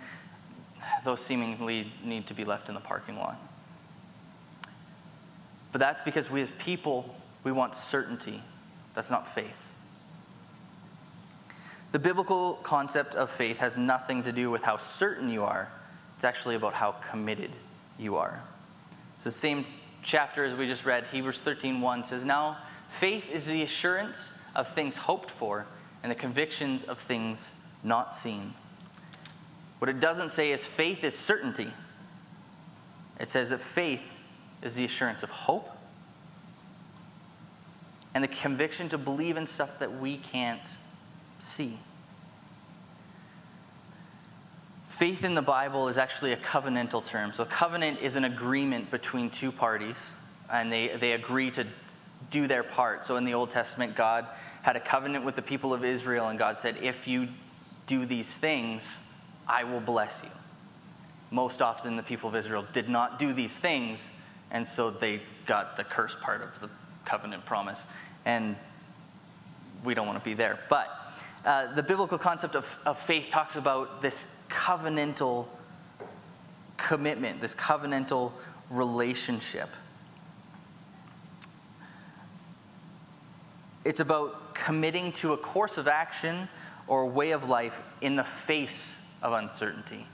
those 1.05 1.21
seemingly 1.21 1.93
need 2.05 2.27
to 2.29 2.35
be 2.35 2.45
left 2.45 2.69
in 2.69 2.75
the 2.75 2.81
parking 2.81 3.17
lot. 3.17 3.39
But 5.73 5.81
that's 5.81 6.03
because 6.03 6.31
we 6.31 6.41
as 6.41 6.53
people, 6.53 7.15
we 7.43 7.53
want 7.53 7.75
certainty. 7.75 8.43
That's 8.95 9.11
not 9.11 9.29
faith. 9.29 9.75
The 11.93 11.99
biblical 11.99 12.55
concept 12.63 13.15
of 13.17 13.31
faith 13.31 13.59
has 13.59 13.77
nothing 13.77 14.23
to 14.25 14.33
do 14.33 14.51
with 14.51 14.63
how 14.63 14.77
certain 14.77 15.31
you 15.31 15.43
are. 15.43 15.69
It's 16.21 16.25
actually 16.27 16.55
about 16.55 16.75
how 16.75 16.93
committed 16.93 17.57
you 17.99 18.17
are. 18.17 18.43
It's 19.15 19.25
the 19.25 19.31
same 19.31 19.65
chapter 20.03 20.45
as 20.45 20.55
we 20.55 20.67
just 20.67 20.85
read, 20.85 21.07
Hebrews 21.07 21.43
13:1 21.43 22.05
says, 22.05 22.27
"Now 22.27 22.59
faith 22.91 23.31
is 23.31 23.47
the 23.47 23.63
assurance 23.63 24.35
of 24.55 24.69
things 24.69 24.99
hoped 24.99 25.31
for 25.31 25.65
and 26.03 26.13
the 26.13 26.15
convictions 26.15 26.85
of 26.85 26.99
things 26.99 27.55
not 27.83 28.15
seen." 28.15 28.53
What 29.79 29.89
it 29.89 29.99
doesn't 29.99 30.29
say 30.29 30.53
is 30.53 30.67
faith 30.67 31.05
is 31.05 31.19
certainty. 31.19 31.73
It 33.19 33.31
says 33.31 33.49
that 33.49 33.63
faith 33.63 34.13
is 34.61 34.75
the 34.75 34.85
assurance 34.85 35.23
of 35.23 35.31
hope 35.31 35.71
and 38.13 38.23
the 38.23 38.29
conviction 38.29 38.91
to 38.91 38.99
believe 38.99 39.39
in 39.39 39.47
stuff 39.47 39.79
that 39.79 39.95
we 39.95 40.19
can't 40.19 40.77
see. 41.39 41.79
Faith 45.01 45.25
in 45.25 45.35
the 45.35 45.41
Bible 45.41 45.89
is 45.89 45.97
actually 45.97 46.33
a 46.33 46.37
covenantal 46.37 47.03
term. 47.03 47.33
So, 47.33 47.45
a 47.45 47.47
covenant 47.47 48.03
is 48.03 48.17
an 48.17 48.25
agreement 48.25 48.91
between 48.91 49.31
two 49.31 49.51
parties, 49.51 50.13
and 50.53 50.71
they, 50.71 50.89
they 50.89 51.13
agree 51.13 51.51
to 51.53 51.67
do 52.29 52.47
their 52.47 52.63
part. 52.63 53.03
So, 53.07 53.17
in 53.17 53.25
the 53.25 53.33
Old 53.33 53.49
Testament, 53.49 53.97
God 53.97 54.27
had 54.61 54.77
a 54.77 54.81
covenant 54.81 55.25
with 55.25 55.37
the 55.37 55.41
people 55.41 55.73
of 55.73 55.87
Israel, 55.87 56.29
and 56.29 56.39
God 56.39 56.59
said, 56.59 56.77
If 56.83 57.09
you 57.09 57.29
do 57.87 58.05
these 58.05 58.37
things, 58.37 59.01
I 59.49 59.65
will 59.65 59.81
bless 59.81 60.23
you. 60.23 60.29
Most 61.31 61.63
often, 61.63 61.97
the 61.97 62.03
people 62.03 62.29
of 62.29 62.37
Israel 62.37 62.67
did 62.71 62.91
not 62.91 63.19
do 63.19 63.33
these 63.33 63.59
things, 63.59 64.11
and 64.51 64.67
so 64.67 64.91
they 64.91 65.23
got 65.47 65.79
the 65.79 65.85
curse 65.85 66.15
part 66.21 66.43
of 66.43 66.61
the 66.61 66.69
covenant 67.07 67.47
promise. 67.47 67.87
And 68.27 68.55
we 69.83 69.95
don't 69.95 70.07
want 70.07 70.19
to 70.19 70.25
be 70.29 70.35
there. 70.35 70.59
But 70.69 70.91
uh, 71.45 71.73
the 71.75 71.83
biblical 71.83 72.19
concept 72.19 72.55
of, 72.55 72.79
of 72.85 72.99
faith 72.99 73.29
talks 73.31 73.57
about 73.57 74.03
this 74.03 74.43
covenantal 74.49 75.47
commitment, 76.77 77.41
this 77.41 77.55
covenantal 77.55 78.33
relationship. 78.71 79.69
It's 83.85 84.01
about 84.01 84.55
committing 84.55 85.13
to 85.13 85.33
a 85.33 85.37
course 85.37 85.79
of 85.79 85.89
action 85.89 86.49
or 86.87 87.07
way 87.07 87.31
of 87.31 87.49
life 87.49 87.81
in 88.03 88.17
the 88.17 88.25
face 88.25 89.01
of 89.23 89.33
uncertainty. 89.33 90.07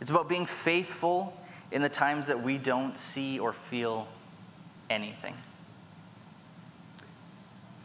It's 0.00 0.10
about 0.10 0.28
being 0.28 0.46
faithful 0.46 1.36
in 1.70 1.82
the 1.82 1.88
times 1.88 2.26
that 2.26 2.42
we 2.42 2.58
don't 2.58 2.96
see 2.96 3.38
or 3.38 3.52
feel 3.52 4.08
anything. 4.90 5.34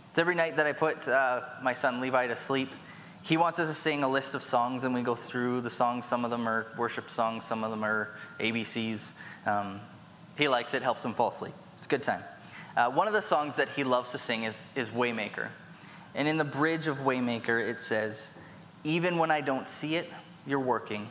It's 0.10 0.18
every 0.18 0.34
night 0.34 0.56
that 0.56 0.66
I 0.66 0.74
put 0.74 1.08
uh, 1.08 1.42
my 1.62 1.74
son 1.74 2.02
Levi 2.02 2.26
to 2.28 2.36
sleep. 2.36 2.72
He 3.22 3.38
wants 3.38 3.60
us 3.60 3.68
to 3.68 3.76
sing 3.76 4.04
a 4.04 4.10
list 4.10 4.34
of 4.34 4.42
songs, 4.42 4.84
and 4.84 4.94
we 4.94 5.04
go 5.04 5.14
through 5.14 5.62
the 5.62 5.70
songs. 5.70 6.06
Some 6.06 6.26
of 6.26 6.32
them 6.32 6.48
are 6.48 6.66
worship 6.78 7.12
songs, 7.12 7.46
some 7.46 7.64
of 7.64 7.70
them 7.70 7.84
are 7.84 8.16
ABCs. 8.40 9.14
Um, 9.46 9.80
he 10.36 10.48
likes 10.48 10.74
it, 10.74 10.82
helps 10.82 11.06
him 11.06 11.14
fall 11.14 11.30
asleep. 11.30 11.54
It's 11.76 11.86
a 11.86 11.90
good 11.90 12.02
time. 12.02 12.22
Uh, 12.76 12.90
one 12.90 13.08
of 13.08 13.14
the 13.14 13.22
songs 13.22 13.56
that 13.58 13.70
he 13.70 13.84
loves 13.84 14.12
to 14.14 14.18
sing 14.18 14.46
is, 14.46 14.66
is 14.76 14.90
Waymaker. 14.90 15.50
And 16.16 16.28
in 16.28 16.38
the 16.38 16.44
bridge 16.44 16.88
of 16.88 16.98
Waymaker, 16.98 17.64
it 17.64 17.80
says, 17.80 18.36
Even 18.84 19.20
when 19.20 19.30
I 19.30 19.42
don't 19.42 19.70
see 19.70 19.96
it, 19.96 20.10
you're 20.48 20.60
working. 20.60 21.08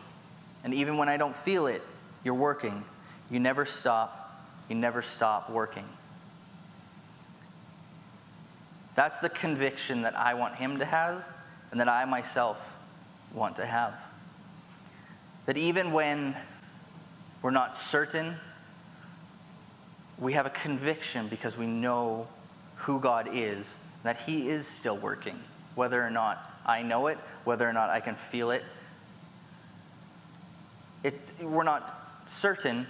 And 0.65 0.75
even 0.75 0.97
when 0.97 1.09
I 1.09 1.17
don't 1.17 1.37
feel 1.37 1.69
it, 1.69 1.83
you're 2.25 2.35
working. 2.35 2.85
You 3.31 3.39
never 3.39 3.65
stop. 3.65 4.45
You 4.69 4.75
never 4.75 5.03
stop 5.03 5.51
working. 5.51 5.85
That's 8.99 9.21
the 9.21 9.29
conviction 9.29 10.03
that 10.03 10.19
I 10.19 10.35
want 10.35 10.57
him 10.57 10.81
to 10.81 10.85
have 10.85 11.25
and 11.71 11.79
that 11.79 11.89
I 11.89 12.05
myself 12.05 12.77
want 13.33 13.55
to 13.55 13.65
have. 13.65 14.03
That 15.47 15.57
even 15.57 15.93
when 15.93 16.35
we're 17.41 17.53
not 17.53 17.77
certain, 17.77 18.35
we 20.19 20.33
have 20.33 20.47
a 20.47 20.51
conviction 20.51 21.29
because 21.29 21.57
we 21.57 21.65
know 21.65 22.27
who 22.75 22.99
God 22.99 23.29
is, 23.33 23.79
that 24.03 24.17
He 24.17 24.49
is 24.49 24.67
still 24.67 24.97
working, 24.97 25.39
whether 25.77 26.03
or 26.03 26.11
not 26.11 26.43
I 26.67 26.83
know 26.83 27.07
it, 27.07 27.19
whether 27.45 27.69
or 27.69 27.73
not 27.73 27.91
I 27.91 28.01
can 28.01 28.17
feel 28.17 28.51
it. 28.51 28.65
it 31.05 31.31
we're 31.41 31.63
not 31.63 32.21
certain, 32.25 32.85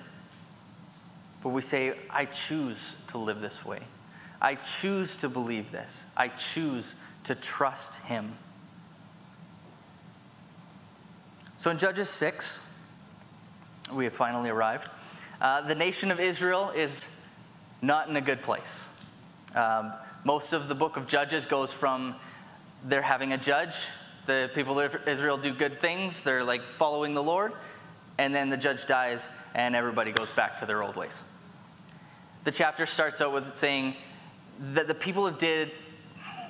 but 1.42 1.50
we 1.50 1.60
say, 1.60 1.92
I 2.08 2.24
choose 2.24 2.96
to 3.08 3.18
live 3.18 3.42
this 3.42 3.62
way. 3.62 3.80
I 4.40 4.54
choose 4.54 5.16
to 5.16 5.28
believe 5.28 5.71
this. 5.71 6.07
I 6.16 6.28
choose 6.28 6.95
to 7.25 7.35
trust 7.35 7.97
him. 8.02 8.33
So 11.59 11.71
in 11.71 11.78
Judges 11.78 12.09
6, 12.09 12.64
we 13.92 14.04
have 14.04 14.14
finally 14.14 14.50
arrived. 14.50 14.88
Uh, 15.40 15.61
the 15.62 15.75
nation 15.75 16.11
of 16.11 16.21
Israel 16.21 16.71
is 16.71 17.09
not 17.83 18.09
in 18.09 18.16
a 18.16 18.21
good 18.21 18.42
place. 18.42 18.92
Um, 19.54 19.92
most 20.25 20.52
of 20.52 20.68
the 20.68 20.75
book 20.75 20.97
of 20.97 21.07
Judges 21.07 21.47
goes 21.47 21.73
from 21.73 22.14
they're 22.85 23.02
having 23.02 23.33
a 23.33 23.38
judge, 23.38 23.88
the 24.26 24.50
people 24.54 24.78
of 24.78 24.97
Israel 25.09 25.37
do 25.37 25.52
good 25.52 25.80
things, 25.80 26.23
they're 26.23 26.45
like 26.45 26.62
following 26.76 27.14
the 27.14 27.23
Lord, 27.23 27.52
and 28.18 28.35
then 28.35 28.50
the 28.50 28.57
judge 28.57 28.87
dies 28.87 29.30
and 29.54 29.75
everybody 29.75 30.12
goes 30.12 30.30
back 30.30 30.57
to 30.59 30.66
their 30.66 30.83
old 30.83 30.97
ways. 30.97 31.25
The 32.45 32.52
chapter 32.52 32.87
starts 32.87 33.21
out 33.21 33.33
with 33.33 33.57
saying, 33.57 33.97
that 34.58 34.88
the 34.88 34.94
people 34.94 35.26
of 35.26 35.38
did 35.38 35.70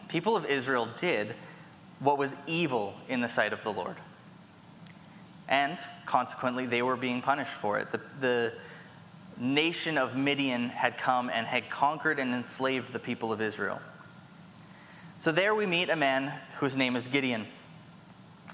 people 0.09 0.37
of 0.37 0.47
Israel 0.47 0.89
did 0.97 1.35
what 2.01 2.19
was 2.19 2.37
evil 2.47 2.95
in 3.09 3.21
the 3.21 3.29
sight 3.29 3.53
of 3.53 3.63
the 3.63 3.73
Lord. 3.73 3.97
And 5.49 5.79
consequently, 6.07 6.67
they 6.67 6.83
were 6.83 6.97
being 6.97 7.23
punished 7.23 7.53
for 7.53 7.79
it. 7.79 7.91
The, 7.91 8.01
the 8.21 8.53
nation 9.39 9.97
of 9.97 10.17
Midian 10.17 10.69
had 10.69 10.99
come 10.99 11.31
and 11.33 11.47
had 11.47 11.71
conquered 11.71 12.19
and 12.19 12.35
enslaved 12.35 12.93
the 12.93 12.99
people 12.99 13.33
of 13.33 13.41
Israel. 13.41 13.81
So 15.17 15.33
there 15.33 15.55
we 15.55 15.67
meet 15.67 15.91
a 15.91 15.97
man 15.97 16.33
whose 16.59 16.77
name 16.77 16.97
is 16.97 17.09
Gideon, 17.09 17.47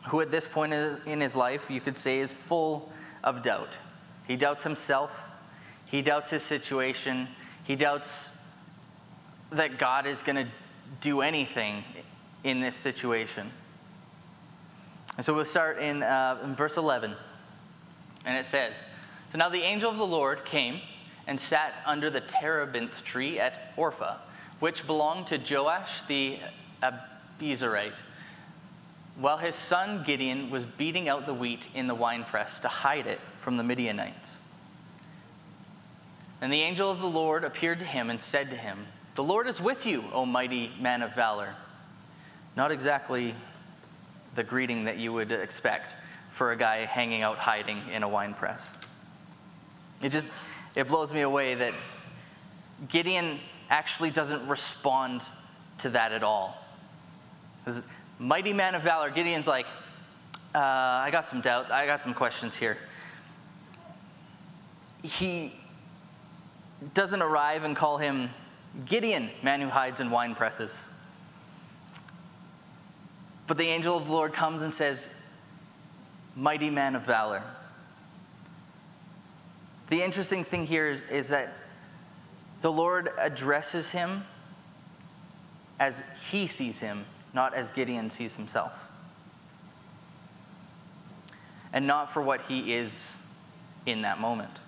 who 0.09 0.21
at 0.21 0.31
this 0.31 0.47
point 0.47 0.73
in 0.73 1.21
his 1.21 1.37
life, 1.37 1.71
you 1.71 1.81
could 1.81 1.99
say, 1.99 2.21
is 2.21 2.33
full 2.33 2.93
of 3.23 3.43
doubt. 3.43 3.77
He 4.27 4.37
doubts 4.37 4.63
himself, 4.63 5.29
he 5.85 6.01
doubts 6.01 6.31
his 6.31 6.43
situation, 6.43 7.29
he 7.65 7.77
doubts 7.77 8.44
that 9.55 9.79
God 9.79 10.07
is 10.07 10.23
going 10.23 10.37
to 10.37 10.47
do 11.01 11.21
anything 11.21 11.85
in 12.43 12.61
this 12.61 12.77
situation. 12.77 13.51
And 15.17 15.25
so 15.25 15.35
we'll 15.35 15.45
start 15.45 15.79
in, 15.79 16.03
uh, 16.03 16.39
in 16.43 16.55
verse 16.55 16.77
11. 16.77 17.15
And 18.25 18.37
it 18.37 18.45
says 18.45 18.83
So 19.31 19.39
now 19.39 19.49
the 19.49 19.63
angel 19.63 19.91
of 19.91 19.97
the 19.97 20.07
Lord 20.07 20.45
came 20.45 20.81
and 21.27 21.39
sat 21.39 21.75
under 21.87 22.11
the 22.11 22.21
terebinth 22.21 23.05
tree 23.05 23.39
at 23.39 23.75
Ophrah, 23.77 24.17
which 24.61 24.87
belonged 24.87 25.27
to 25.29 25.39
Joash 25.39 26.03
the 26.09 26.39
Abiezrite, 26.83 27.95
while 29.17 29.39
his 29.39 29.55
son 29.55 30.03
Gideon 30.05 30.51
was 30.51 30.65
beating 30.65 31.09
out 31.09 31.27
the 31.27 31.35
wheat 31.35 31.69
in 31.75 31.87
the 31.87 31.95
winepress 31.95 32.59
to 32.61 32.69
hide 32.69 33.07
it 33.07 33.21
from 33.39 33.57
the 33.57 33.63
Midianites. 33.63 34.41
And 36.41 36.53
the 36.53 36.61
angel 36.61 36.91
of 36.91 37.01
the 37.01 37.07
Lord 37.07 37.45
appeared 37.45 37.79
to 37.79 37.87
him 37.87 38.11
and 38.11 38.21
said 38.21 38.51
to 38.51 38.57
him, 38.57 38.87
The 39.15 39.23
Lord 39.23 39.47
is 39.47 39.61
with 39.61 39.87
you, 39.87 40.05
O 40.13 40.27
mighty 40.27 40.73
man 40.81 41.03
of 41.03 41.15
valor. 41.15 41.55
Not 42.57 42.73
exactly 42.73 43.35
the 44.35 44.43
greeting 44.43 44.85
that 44.85 44.99
you 44.99 45.13
would 45.13 45.31
expect 45.31 45.95
for 46.31 46.51
a 46.51 46.57
guy 46.57 46.79
hanging 46.85 47.23
out 47.23 47.39
hiding 47.39 47.81
in 47.93 48.03
a 48.03 48.09
wine 48.09 48.35
press. 48.35 48.75
It 50.03 50.11
just 50.11 50.27
it 50.75 50.89
blows 50.89 51.13
me 51.13 51.21
away 51.21 51.55
that 51.55 51.73
Gideon 52.89 53.39
actually 53.71 54.11
doesn't 54.11 54.47
respond 54.49 55.23
to 55.79 55.91
that 55.91 56.13
at 56.13 56.25
all. 56.25 56.61
This 57.65 57.87
mighty 58.19 58.53
man 58.53 58.75
of 58.75 58.83
valor, 58.83 59.11
Gideon's 59.11 59.47
like, 59.47 59.67
uh, 60.55 60.59
I 60.59 61.11
got 61.11 61.27
some 61.27 61.41
doubts, 61.41 61.71
I 61.71 61.87
got 61.87 62.01
some 62.01 62.15
questions 62.15 62.57
here. 62.57 62.77
He 65.03 65.53
doesn't 66.93 67.23
arrive 67.23 67.65
and 67.65 67.75
call 67.77 67.99
him 67.99 68.31
Gideon, 68.87 69.31
man 69.43 69.61
who 69.61 69.69
hides 69.69 70.01
in 70.01 70.11
wine 70.11 70.35
presses. 70.35 70.91
But 73.47 73.59
the 73.59 73.67
angel 73.67 73.97
of 73.97 74.07
the 74.07 74.13
Lord 74.13 74.33
comes 74.33 74.63
and 74.63 74.73
says, 74.73 75.11
Mighty 76.37 76.71
man 76.71 76.97
of 76.97 77.03
valor. 77.03 77.43
The 79.89 80.03
interesting 80.03 80.43
thing 80.43 80.67
here 80.67 80.89
is, 80.89 81.03
is 81.05 81.29
that 81.29 81.53
the 82.63 82.73
Lord 82.73 83.11
addresses 83.19 83.91
him 83.91 84.25
as 85.79 86.03
he 86.31 86.47
sees 86.47 86.81
him, 86.81 87.05
not 87.33 87.55
as 87.55 87.71
Gideon 87.71 88.11
sees 88.11 88.35
himself. 88.37 88.89
And 91.73 91.87
not 91.87 92.13
for 92.13 92.23
what 92.23 92.41
he 92.43 92.73
is 92.75 93.19
in 93.87 94.03
that 94.03 94.19
moment. 94.19 94.61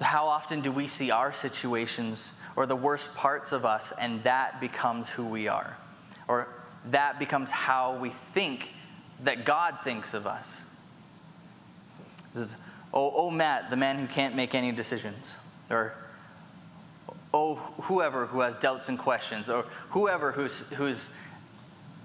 How 0.00 0.26
often 0.26 0.60
do 0.60 0.72
we 0.72 0.86
see 0.86 1.10
our 1.10 1.32
situations 1.32 2.40
or 2.56 2.66
the 2.66 2.76
worst 2.76 3.14
parts 3.14 3.52
of 3.52 3.64
us, 3.64 3.92
and 3.92 4.22
that 4.24 4.60
becomes 4.60 5.08
who 5.10 5.26
we 5.26 5.46
are? 5.46 5.76
Or 6.26 6.48
that 6.86 7.18
becomes 7.18 7.50
how 7.50 7.96
we 7.96 8.10
think 8.10 8.72
that 9.24 9.44
God 9.44 9.78
thinks 9.84 10.14
of 10.14 10.26
us. 10.26 10.64
Is, 12.34 12.56
oh, 12.94 13.12
oh, 13.14 13.30
Matt, 13.30 13.70
the 13.70 13.76
man 13.76 13.98
who 13.98 14.06
can't 14.06 14.34
make 14.34 14.54
any 14.54 14.72
decisions. 14.72 15.38
Or, 15.68 15.94
oh, 17.34 17.56
whoever 17.82 18.26
who 18.26 18.40
has 18.40 18.56
doubts 18.56 18.88
and 18.88 18.98
questions. 18.98 19.50
Or 19.50 19.66
whoever 19.90 20.32
who's, 20.32 20.60
who's 20.74 21.10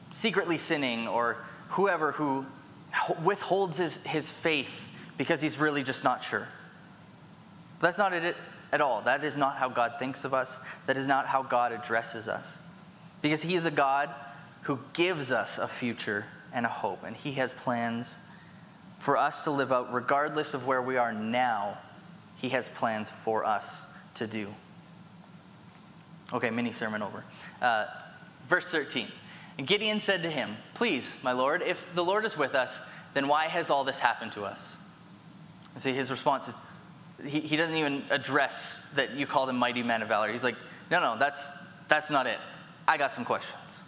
secretly 0.09 0.57
sinning. 0.57 1.07
Or 1.07 1.37
whoever 1.69 2.11
who 2.11 2.45
withholds 3.23 3.77
his, 3.77 4.03
his 4.03 4.31
faith 4.31 4.89
because 5.17 5.41
he's 5.41 5.59
really 5.59 5.83
just 5.83 6.03
not 6.03 6.23
sure. 6.23 6.47
That's 7.85 7.99
not 7.99 8.13
it 8.13 8.35
at 8.73 8.81
all. 8.81 9.01
That 9.01 9.23
is 9.23 9.37
not 9.37 9.57
how 9.57 9.69
God 9.69 9.93
thinks 9.99 10.25
of 10.25 10.33
us. 10.33 10.59
That 10.87 10.97
is 10.97 11.05
not 11.05 11.27
how 11.27 11.43
God 11.43 11.71
addresses 11.71 12.27
us. 12.27 12.57
Because 13.21 13.43
he 13.43 13.53
is 13.53 13.65
a 13.65 13.71
God 13.71 14.09
who 14.63 14.79
gives 14.93 15.31
us 15.31 15.59
a 15.59 15.67
future 15.67 16.25
and 16.51 16.65
a 16.65 16.69
hope. 16.69 17.03
And 17.03 17.15
He 17.15 17.33
has 17.33 17.51
plans 17.51 18.21
for 18.97 19.17
us 19.17 19.43
to 19.43 19.51
live 19.51 19.71
out 19.71 19.93
regardless 19.93 20.55
of 20.55 20.65
where 20.65 20.81
we 20.81 20.97
are 20.97 21.13
now. 21.13 21.77
He 22.37 22.49
has 22.49 22.67
plans 22.69 23.07
for 23.07 23.45
us 23.45 23.85
to 24.15 24.25
do. 24.25 24.47
Okay, 26.33 26.49
mini 26.49 26.71
sermon 26.71 27.03
over. 27.03 27.23
Uh, 27.61 27.85
verse 28.47 28.71
13. 28.71 29.07
And 29.59 29.67
Gideon 29.67 29.99
said 29.99 30.23
to 30.23 30.29
him, 30.31 30.57
Please, 30.73 31.17
my 31.21 31.33
Lord, 31.33 31.61
if 31.61 31.93
the 31.93 32.03
Lord 32.03 32.25
is 32.25 32.35
with 32.35 32.55
us, 32.55 32.79
then 33.13 33.27
why 33.27 33.45
has 33.45 33.69
all 33.69 33.83
this 33.83 33.99
happened 33.99 34.31
to 34.31 34.43
us? 34.43 34.75
See, 35.75 35.93
his 35.93 36.09
response 36.09 36.47
is, 36.47 36.55
he, 37.23 37.39
he 37.39 37.55
doesn't 37.55 37.75
even 37.75 38.03
address 38.09 38.83
that 38.95 39.15
you 39.15 39.25
called 39.25 39.49
him 39.49 39.57
mighty 39.57 39.83
man 39.83 40.01
of 40.01 40.07
valor. 40.07 40.31
He's 40.31 40.43
like, 40.43 40.55
No, 40.91 40.99
no, 40.99 41.17
that's, 41.17 41.51
that's 41.87 42.09
not 42.09 42.27
it. 42.27 42.39
I 42.87 42.97
got 42.97 43.11
some 43.11 43.25
questions. 43.25 43.83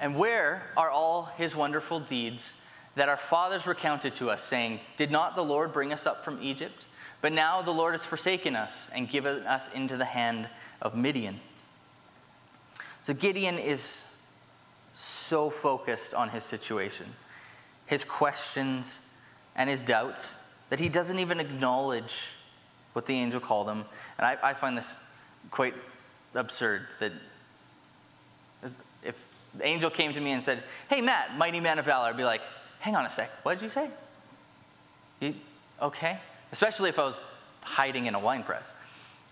And 0.00 0.16
where 0.16 0.70
are 0.76 0.90
all 0.90 1.30
his 1.36 1.56
wonderful 1.56 2.00
deeds 2.00 2.56
that 2.96 3.08
our 3.08 3.16
fathers 3.16 3.66
recounted 3.66 4.12
to 4.14 4.30
us, 4.30 4.42
saying, 4.42 4.80
Did 4.96 5.10
not 5.10 5.36
the 5.36 5.42
Lord 5.42 5.72
bring 5.72 5.92
us 5.92 6.06
up 6.06 6.24
from 6.24 6.42
Egypt? 6.42 6.86
But 7.22 7.32
now 7.32 7.62
the 7.62 7.72
Lord 7.72 7.94
has 7.94 8.04
forsaken 8.04 8.56
us 8.56 8.88
and 8.92 9.08
given 9.08 9.46
us 9.46 9.68
into 9.72 9.96
the 9.96 10.04
hand 10.04 10.48
of 10.82 10.94
Midian. 10.94 11.40
So 13.02 13.14
Gideon 13.14 13.58
is 13.58 14.16
so 14.92 15.50
focused 15.50 16.14
on 16.14 16.28
his 16.28 16.44
situation, 16.44 17.06
his 17.86 18.04
questions, 18.04 19.14
and 19.54 19.68
his 19.70 19.82
doubts 19.82 20.45
that 20.70 20.80
he 20.80 20.88
doesn't 20.88 21.18
even 21.18 21.40
acknowledge 21.40 22.34
what 22.92 23.06
the 23.06 23.14
angel 23.14 23.40
called 23.40 23.68
him. 23.68 23.84
And 24.18 24.26
I, 24.26 24.36
I 24.42 24.54
find 24.54 24.76
this 24.76 25.00
quite 25.50 25.74
absurd 26.34 26.86
that 26.98 27.12
if 29.02 29.26
the 29.54 29.66
angel 29.66 29.90
came 29.90 30.12
to 30.12 30.20
me 30.20 30.32
and 30.32 30.42
said, 30.42 30.62
Hey, 30.88 31.00
Matt, 31.00 31.36
mighty 31.36 31.60
man 31.60 31.78
of 31.78 31.84
valor. 31.84 32.08
I'd 32.08 32.16
be 32.16 32.24
like, 32.24 32.42
Hang 32.80 32.96
on 32.96 33.06
a 33.06 33.10
sec. 33.10 33.30
What 33.42 33.54
did 33.54 33.64
you 33.64 33.70
say? 33.70 33.90
You, 35.20 35.34
okay. 35.80 36.18
Especially 36.52 36.88
if 36.88 36.98
I 36.98 37.04
was 37.04 37.22
hiding 37.62 38.06
in 38.06 38.14
a 38.14 38.18
wine 38.18 38.42
press. 38.42 38.74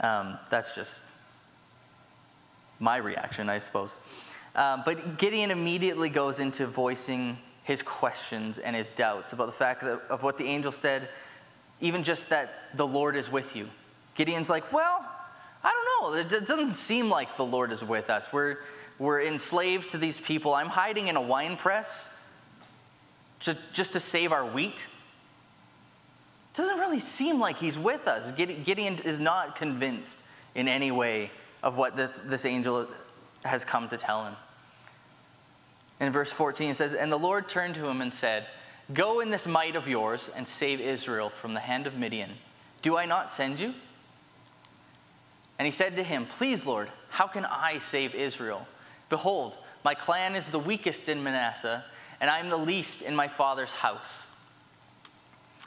Um, 0.00 0.38
that's 0.50 0.74
just 0.74 1.04
my 2.80 2.96
reaction, 2.96 3.48
I 3.48 3.58
suppose. 3.58 4.00
Um, 4.56 4.82
but 4.84 5.18
Gideon 5.18 5.50
immediately 5.50 6.08
goes 6.08 6.40
into 6.40 6.66
voicing 6.66 7.38
his 7.64 7.82
questions 7.82 8.58
and 8.58 8.76
his 8.76 8.90
doubts 8.90 9.32
about 9.32 9.46
the 9.46 9.52
fact 9.52 9.80
that, 9.82 10.02
of 10.10 10.22
what 10.22 10.36
the 10.36 10.44
angel 10.44 10.70
said, 10.70 11.08
even 11.84 12.02
just 12.02 12.30
that 12.30 12.70
the 12.74 12.86
Lord 12.86 13.14
is 13.14 13.30
with 13.30 13.54
you. 13.54 13.68
Gideon's 14.14 14.48
like, 14.48 14.72
well, 14.72 15.06
I 15.62 15.70
don't 15.70 16.14
know. 16.14 16.36
It 16.38 16.46
doesn't 16.46 16.70
seem 16.70 17.10
like 17.10 17.36
the 17.36 17.44
Lord 17.44 17.72
is 17.72 17.84
with 17.84 18.08
us. 18.08 18.32
We're, 18.32 18.56
we're 18.98 19.22
enslaved 19.22 19.90
to 19.90 19.98
these 19.98 20.18
people. 20.18 20.54
I'm 20.54 20.68
hiding 20.68 21.08
in 21.08 21.16
a 21.16 21.20
wine 21.20 21.58
press 21.58 22.08
to, 23.40 23.54
just 23.74 23.92
to 23.92 24.00
save 24.00 24.32
our 24.32 24.46
wheat. 24.46 24.88
It 26.52 26.56
doesn't 26.56 26.78
really 26.78 27.00
seem 27.00 27.38
like 27.38 27.58
he's 27.58 27.78
with 27.78 28.08
us. 28.08 28.32
Gideon 28.32 28.94
is 29.04 29.20
not 29.20 29.54
convinced 29.54 30.24
in 30.54 30.68
any 30.68 30.90
way 30.90 31.30
of 31.62 31.76
what 31.76 31.96
this, 31.96 32.20
this 32.20 32.46
angel 32.46 32.88
has 33.44 33.62
come 33.62 33.88
to 33.88 33.98
tell 33.98 34.24
him. 34.24 34.36
In 36.00 36.12
verse 36.12 36.32
14, 36.32 36.70
it 36.70 36.74
says, 36.76 36.94
And 36.94 37.12
the 37.12 37.18
Lord 37.18 37.46
turned 37.46 37.74
to 37.74 37.86
him 37.86 38.00
and 38.00 38.12
said, 38.12 38.46
Go 38.92 39.20
in 39.20 39.30
this 39.30 39.46
might 39.46 39.76
of 39.76 39.88
yours 39.88 40.30
and 40.34 40.46
save 40.46 40.80
Israel 40.80 41.30
from 41.30 41.54
the 41.54 41.60
hand 41.60 41.86
of 41.86 41.96
Midian. 41.96 42.30
Do 42.82 42.96
I 42.98 43.06
not 43.06 43.30
send 43.30 43.58
you? 43.58 43.74
And 45.58 45.66
he 45.66 45.72
said 45.72 45.96
to 45.96 46.02
him, 46.02 46.26
Please, 46.26 46.66
Lord, 46.66 46.90
how 47.08 47.26
can 47.26 47.46
I 47.46 47.78
save 47.78 48.14
Israel? 48.14 48.66
Behold, 49.08 49.56
my 49.84 49.94
clan 49.94 50.34
is 50.34 50.50
the 50.50 50.58
weakest 50.58 51.08
in 51.08 51.22
Manasseh, 51.22 51.84
and 52.20 52.28
I 52.28 52.40
am 52.40 52.48
the 52.48 52.56
least 52.56 53.02
in 53.02 53.16
my 53.16 53.28
father's 53.28 53.72
house. 53.72 54.28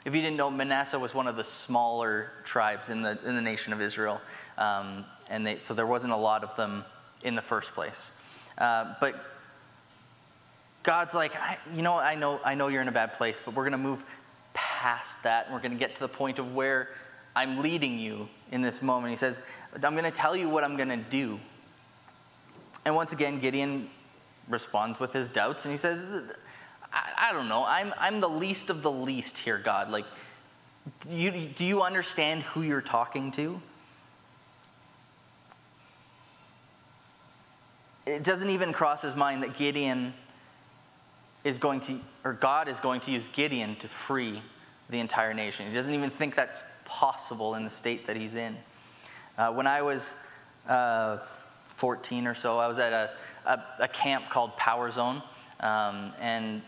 If 0.04 0.14
you 0.14 0.20
didn't 0.20 0.36
know, 0.36 0.50
Manasseh 0.50 0.98
was 0.98 1.14
one 1.14 1.26
of 1.26 1.36
the 1.36 1.44
smaller 1.44 2.30
tribes 2.44 2.88
in 2.88 3.02
the, 3.02 3.18
in 3.24 3.34
the 3.34 3.42
nation 3.42 3.72
of 3.72 3.80
Israel, 3.80 4.20
um, 4.58 5.04
and 5.28 5.46
they, 5.46 5.58
so 5.58 5.74
there 5.74 5.86
wasn't 5.86 6.12
a 6.12 6.16
lot 6.16 6.44
of 6.44 6.54
them 6.56 6.84
in 7.24 7.34
the 7.34 7.42
first 7.42 7.72
place. 7.72 8.20
Uh, 8.58 8.94
but 9.00 9.14
God's 10.82 11.14
like, 11.14 11.34
you 11.74 11.82
know, 11.82 11.96
I 11.96 12.14
know, 12.14 12.40
I 12.44 12.54
know 12.54 12.68
you're 12.68 12.82
in 12.82 12.88
a 12.88 12.92
bad 12.92 13.12
place, 13.12 13.40
but 13.44 13.54
we're 13.54 13.64
going 13.64 13.72
to 13.72 13.78
move 13.78 14.04
past 14.54 15.22
that, 15.24 15.46
and 15.46 15.54
we're 15.54 15.60
going 15.60 15.72
to 15.72 15.78
get 15.78 15.94
to 15.96 16.00
the 16.00 16.08
point 16.08 16.38
of 16.38 16.54
where 16.54 16.88
I'm 17.36 17.60
leading 17.60 17.98
you 17.98 18.28
in 18.50 18.62
this 18.62 18.82
moment. 18.82 19.10
He 19.10 19.16
says, 19.16 19.42
I'm 19.74 19.92
going 19.92 20.04
to 20.04 20.10
tell 20.10 20.34
you 20.34 20.48
what 20.48 20.64
I'm 20.64 20.76
going 20.76 20.88
to 20.88 20.96
do. 20.96 21.38
And 22.84 22.94
once 22.94 23.12
again, 23.12 23.38
Gideon 23.38 23.90
responds 24.48 24.98
with 24.98 25.12
his 25.12 25.30
doubts 25.30 25.64
and 25.64 25.72
he 25.72 25.78
says, 25.78 26.22
I, 26.92 27.12
I 27.16 27.32
don't 27.32 27.48
know, 27.48 27.64
I'm, 27.66 27.92
I'm 27.98 28.20
the 28.20 28.28
least 28.28 28.70
of 28.70 28.82
the 28.82 28.90
least 28.90 29.38
here, 29.38 29.58
God. 29.58 29.90
Like, 29.90 30.06
do 31.00 31.14
you, 31.14 31.30
do 31.30 31.66
you 31.66 31.82
understand 31.82 32.42
who 32.42 32.62
you're 32.62 32.80
talking 32.80 33.30
to? 33.32 33.60
It 38.06 38.24
doesn't 38.24 38.48
even 38.48 38.72
cross 38.72 39.02
his 39.02 39.14
mind 39.14 39.42
that 39.42 39.56
Gideon 39.56 40.14
is 41.44 41.58
going 41.58 41.80
to, 41.80 41.98
or 42.24 42.32
God 42.34 42.68
is 42.68 42.80
going 42.80 43.00
to 43.02 43.10
use 43.10 43.28
Gideon 43.28 43.76
to 43.76 43.88
free 43.88 44.42
the 44.90 45.00
entire 45.00 45.34
nation. 45.34 45.68
He 45.68 45.74
doesn't 45.74 45.94
even 45.94 46.10
think 46.10 46.34
that's 46.34 46.62
possible 46.84 47.54
in 47.54 47.64
the 47.64 47.70
state 47.70 48.06
that 48.06 48.16
he's 48.16 48.34
in. 48.34 48.56
Uh, 49.36 49.52
when 49.52 49.66
I 49.66 49.82
was 49.82 50.16
uh, 50.68 51.18
14 51.68 52.26
or 52.26 52.34
so, 52.34 52.58
I 52.58 52.66
was 52.66 52.78
at 52.78 52.92
a, 52.92 53.10
a, 53.46 53.62
a 53.84 53.88
camp 53.88 54.30
called 54.30 54.56
Power 54.56 54.90
Zone. 54.90 55.22
Um, 55.60 56.12
and 56.20 56.62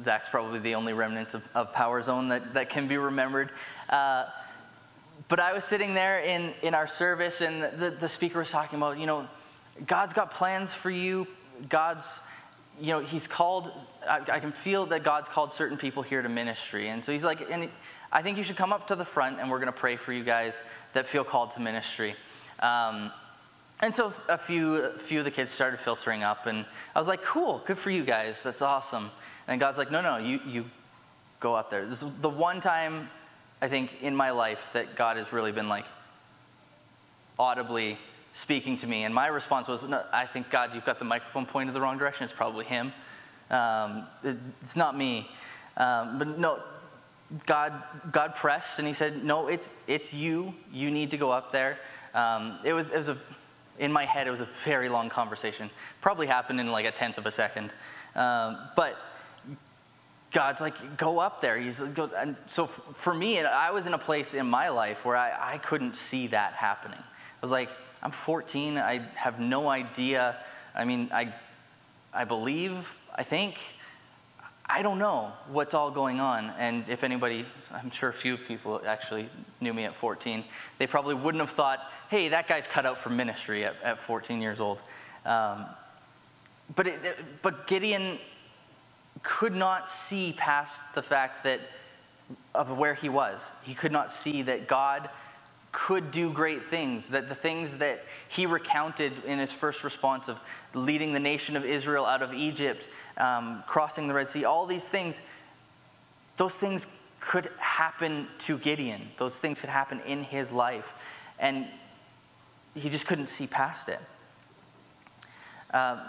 Zach's 0.00 0.28
probably 0.28 0.58
the 0.58 0.74
only 0.74 0.92
remnants 0.92 1.34
of, 1.34 1.48
of, 1.54 1.72
Power 1.72 2.02
Zone 2.02 2.28
that, 2.28 2.54
that 2.54 2.68
can 2.68 2.86
be 2.86 2.96
remembered. 2.96 3.50
Uh, 3.88 4.26
but 5.28 5.40
I 5.40 5.52
was 5.52 5.64
sitting 5.64 5.94
there 5.94 6.20
in, 6.20 6.52
in 6.62 6.74
our 6.74 6.86
service, 6.86 7.40
and 7.40 7.62
the, 7.62 7.96
the 7.98 8.08
speaker 8.08 8.38
was 8.38 8.50
talking 8.50 8.78
about, 8.78 8.98
you 8.98 9.06
know, 9.06 9.26
God's 9.86 10.12
got 10.12 10.30
plans 10.30 10.74
for 10.74 10.90
you. 10.90 11.26
God's, 11.68 12.22
you 12.80 12.88
know, 12.88 13.00
He's 13.00 13.26
called, 13.26 13.70
I, 14.08 14.20
I 14.28 14.40
can 14.40 14.52
feel 14.52 14.86
that 14.86 15.02
God's 15.02 15.28
called 15.28 15.52
certain 15.52 15.76
people 15.76 16.02
here 16.02 16.22
to 16.22 16.28
ministry. 16.28 16.88
And 16.88 17.04
so 17.04 17.12
He's 17.12 17.24
like, 17.24 17.50
and 17.50 17.68
I 18.12 18.22
think 18.22 18.38
you 18.38 18.44
should 18.44 18.56
come 18.56 18.72
up 18.72 18.88
to 18.88 18.94
the 18.94 19.04
front, 19.04 19.40
and 19.40 19.50
we're 19.50 19.58
going 19.58 19.72
to 19.72 19.78
pray 19.78 19.96
for 19.96 20.12
you 20.12 20.24
guys 20.24 20.62
that 20.92 21.08
feel 21.08 21.24
called 21.24 21.50
to 21.52 21.60
ministry. 21.60 22.14
Um, 22.60 23.12
and 23.80 23.94
so 23.94 24.12
a 24.28 24.38
few, 24.38 24.76
a 24.76 24.98
few 24.98 25.18
of 25.18 25.24
the 25.24 25.30
kids 25.30 25.50
started 25.50 25.78
filtering 25.78 26.22
up, 26.22 26.46
and 26.46 26.64
I 26.94 26.98
was 26.98 27.08
like, 27.08 27.22
cool, 27.22 27.62
good 27.66 27.76
for 27.76 27.90
you 27.90 28.04
guys, 28.04 28.42
that's 28.42 28.62
awesome. 28.62 29.10
And 29.48 29.60
God's 29.60 29.76
like, 29.76 29.90
no, 29.90 30.00
no, 30.00 30.16
you, 30.16 30.40
you 30.46 30.64
go 31.40 31.54
up 31.54 31.70
there. 31.70 31.84
This 31.84 32.02
is 32.02 32.12
the 32.14 32.30
one 32.30 32.60
time, 32.60 33.10
I 33.60 33.68
think, 33.68 34.02
in 34.02 34.16
my 34.16 34.30
life 34.30 34.70
that 34.72 34.96
God 34.96 35.18
has 35.18 35.32
really 35.32 35.52
been 35.52 35.68
like 35.68 35.84
audibly 37.38 37.98
speaking 38.36 38.76
to 38.76 38.86
me. 38.86 39.04
And 39.04 39.14
my 39.14 39.28
response 39.28 39.66
was, 39.66 39.88
no, 39.88 40.04
I 40.12 40.26
think, 40.26 40.50
God, 40.50 40.74
you've 40.74 40.84
got 40.84 40.98
the 40.98 41.06
microphone 41.06 41.46
pointed 41.46 41.74
the 41.74 41.80
wrong 41.80 41.96
direction. 41.96 42.24
It's 42.24 42.32
probably 42.34 42.66
Him. 42.66 42.92
Um, 43.50 44.06
it's 44.22 44.76
not 44.76 44.96
me. 44.96 45.30
Um, 45.78 46.18
but 46.18 46.38
no, 46.38 46.60
God, 47.46 47.82
God 48.12 48.34
pressed 48.34 48.78
and 48.78 48.86
He 48.86 48.92
said, 48.92 49.24
no, 49.24 49.48
it's, 49.48 49.82
it's 49.88 50.12
you. 50.12 50.54
You 50.70 50.90
need 50.90 51.10
to 51.12 51.16
go 51.16 51.30
up 51.30 51.50
there. 51.50 51.78
Um, 52.12 52.58
it, 52.62 52.74
was, 52.74 52.90
it 52.90 52.98
was 52.98 53.08
a 53.08 53.16
in 53.78 53.92
my 53.92 54.04
head, 54.04 54.26
it 54.26 54.30
was 54.30 54.40
a 54.40 54.48
very 54.64 54.88
long 54.88 55.08
conversation. 55.08 55.70
Probably 56.00 56.26
happened 56.26 56.60
in 56.60 56.70
like 56.70 56.86
a 56.86 56.90
tenth 56.90 57.18
of 57.18 57.26
a 57.26 57.30
second. 57.30 57.72
Um, 58.14 58.58
but 58.74 58.96
God's 60.30 60.60
like, 60.60 60.96
go 60.96 61.18
up 61.18 61.40
there. 61.40 61.58
He's 61.58 61.80
like, 61.80 61.94
go. 61.94 62.10
And 62.16 62.36
so 62.46 62.66
for 62.66 63.14
me, 63.14 63.40
I 63.40 63.70
was 63.70 63.86
in 63.86 63.94
a 63.94 63.98
place 63.98 64.34
in 64.34 64.46
my 64.46 64.68
life 64.68 65.04
where 65.04 65.16
I, 65.16 65.54
I 65.54 65.58
couldn't 65.58 65.94
see 65.94 66.26
that 66.28 66.52
happening. 66.52 66.98
I 66.98 67.38
was 67.42 67.50
like, 67.50 67.70
I'm 68.02 68.10
14. 68.10 68.78
I 68.78 69.00
have 69.14 69.40
no 69.40 69.68
idea. 69.68 70.36
I 70.74 70.84
mean, 70.84 71.08
I, 71.12 71.32
I 72.12 72.24
believe, 72.24 72.98
I 73.14 73.22
think, 73.22 73.58
I 74.68 74.82
don't 74.82 74.98
know 74.98 75.32
what's 75.48 75.74
all 75.74 75.90
going 75.90 76.20
on. 76.20 76.52
And 76.58 76.88
if 76.88 77.04
anybody, 77.04 77.46
I'm 77.72 77.90
sure 77.90 78.08
a 78.08 78.12
few 78.12 78.36
people 78.36 78.82
actually 78.86 79.28
knew 79.60 79.72
me 79.72 79.84
at 79.84 79.94
14, 79.94 80.44
they 80.78 80.86
probably 80.86 81.14
wouldn't 81.14 81.40
have 81.40 81.50
thought, 81.50 81.80
hey, 82.10 82.28
that 82.28 82.48
guy's 82.48 82.66
cut 82.66 82.84
out 82.84 82.98
for 82.98 83.10
ministry 83.10 83.64
at, 83.64 83.80
at 83.82 84.00
14 84.00 84.40
years 84.40 84.60
old. 84.60 84.82
Um, 85.24 85.66
but, 86.74 86.88
it, 86.88 87.42
but 87.42 87.66
Gideon 87.66 88.18
could 89.22 89.54
not 89.54 89.88
see 89.88 90.34
past 90.36 90.82
the 90.94 91.02
fact 91.02 91.44
that 91.44 91.60
of 92.54 92.76
where 92.76 92.94
he 92.94 93.08
was. 93.08 93.52
He 93.62 93.74
could 93.74 93.92
not 93.92 94.10
see 94.10 94.42
that 94.42 94.66
God 94.66 95.08
could 95.76 96.10
do 96.10 96.32
great 96.32 96.64
things, 96.64 97.10
that 97.10 97.28
the 97.28 97.34
things 97.34 97.76
that 97.76 98.02
he 98.28 98.46
recounted 98.46 99.12
in 99.26 99.38
his 99.38 99.52
first 99.52 99.84
response 99.84 100.26
of 100.26 100.40
leading 100.72 101.12
the 101.12 101.20
nation 101.20 101.54
of 101.54 101.66
Israel 101.66 102.06
out 102.06 102.22
of 102.22 102.32
Egypt, 102.32 102.88
um, 103.18 103.62
crossing 103.66 104.08
the 104.08 104.14
Red 104.14 104.26
Sea, 104.26 104.46
all 104.46 104.64
these 104.64 104.88
things, 104.88 105.20
those 106.38 106.56
things 106.56 107.02
could 107.20 107.50
happen 107.58 108.26
to 108.38 108.56
Gideon. 108.56 109.02
Those 109.18 109.38
things 109.38 109.60
could 109.60 109.68
happen 109.68 110.00
in 110.06 110.22
his 110.22 110.50
life. 110.50 110.94
And 111.38 111.66
he 112.74 112.88
just 112.88 113.06
couldn't 113.06 113.28
see 113.28 113.46
past 113.46 113.90
it. 113.90 114.00
Um, 115.74 116.00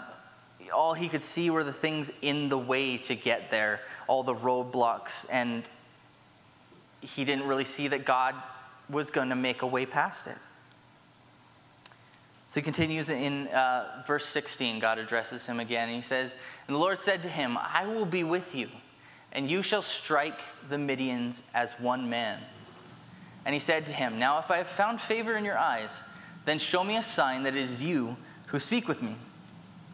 all 0.72 0.94
he 0.94 1.10
could 1.10 1.22
see 1.22 1.50
were 1.50 1.62
the 1.62 1.74
things 1.74 2.10
in 2.22 2.48
the 2.48 2.58
way 2.58 2.96
to 2.96 3.14
get 3.14 3.50
there, 3.50 3.82
all 4.06 4.22
the 4.22 4.34
roadblocks, 4.34 5.26
and 5.30 5.68
he 7.02 7.26
didn't 7.26 7.46
really 7.46 7.64
see 7.64 7.88
that 7.88 8.06
God 8.06 8.34
was 8.90 9.10
going 9.10 9.28
to 9.28 9.36
make 9.36 9.62
a 9.62 9.66
way 9.66 9.86
past 9.86 10.26
it. 10.26 10.38
So 12.46 12.60
he 12.60 12.64
continues 12.64 13.10
in 13.10 13.48
uh, 13.48 14.02
verse 14.06 14.24
16. 14.24 14.78
God 14.78 14.98
addresses 14.98 15.44
him 15.44 15.60
again. 15.60 15.88
And 15.88 15.96
he 15.96 16.02
says, 16.02 16.34
And 16.66 16.74
the 16.74 16.80
Lord 16.80 16.98
said 16.98 17.22
to 17.24 17.28
him, 17.28 17.58
I 17.60 17.86
will 17.86 18.06
be 18.06 18.24
with 18.24 18.54
you, 18.54 18.68
and 19.32 19.50
you 19.50 19.62
shall 19.62 19.82
strike 19.82 20.40
the 20.70 20.76
Midians 20.76 21.42
as 21.54 21.74
one 21.74 22.08
man. 22.08 22.40
And 23.44 23.54
he 23.54 23.58
said 23.58 23.86
to 23.86 23.92
him, 23.92 24.18
Now 24.18 24.38
if 24.38 24.50
I 24.50 24.56
have 24.56 24.66
found 24.66 25.00
favor 25.00 25.36
in 25.36 25.44
your 25.44 25.58
eyes, 25.58 26.00
then 26.46 26.58
show 26.58 26.82
me 26.82 26.96
a 26.96 27.02
sign 27.02 27.42
that 27.42 27.54
it 27.54 27.60
is 27.60 27.82
you 27.82 28.16
who 28.46 28.58
speak 28.58 28.88
with 28.88 29.02
me. 29.02 29.14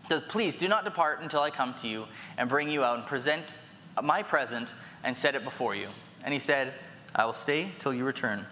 So 0.09 0.21
please 0.21 0.55
do 0.55 0.69
not 0.69 0.85
depart 0.85 1.23
until 1.23 1.41
I 1.41 1.51
come 1.51 1.75
to 1.75 1.89
you 1.89 2.07
and 2.37 2.49
bring 2.49 2.71
you 2.71 2.85
out 2.85 2.99
and 2.99 3.07
present 3.07 3.59
my 4.03 4.23
present 4.23 4.75
and 5.03 5.17
set 5.17 5.35
it 5.35 5.45
before 5.45 5.75
you. 5.75 5.89
And 6.25 6.33
he 6.33 6.39
said, 6.39 6.75
I 7.15 7.25
will 7.27 7.33
stay 7.33 7.71
till 7.79 7.95
you 7.95 8.05
return. 8.05 8.47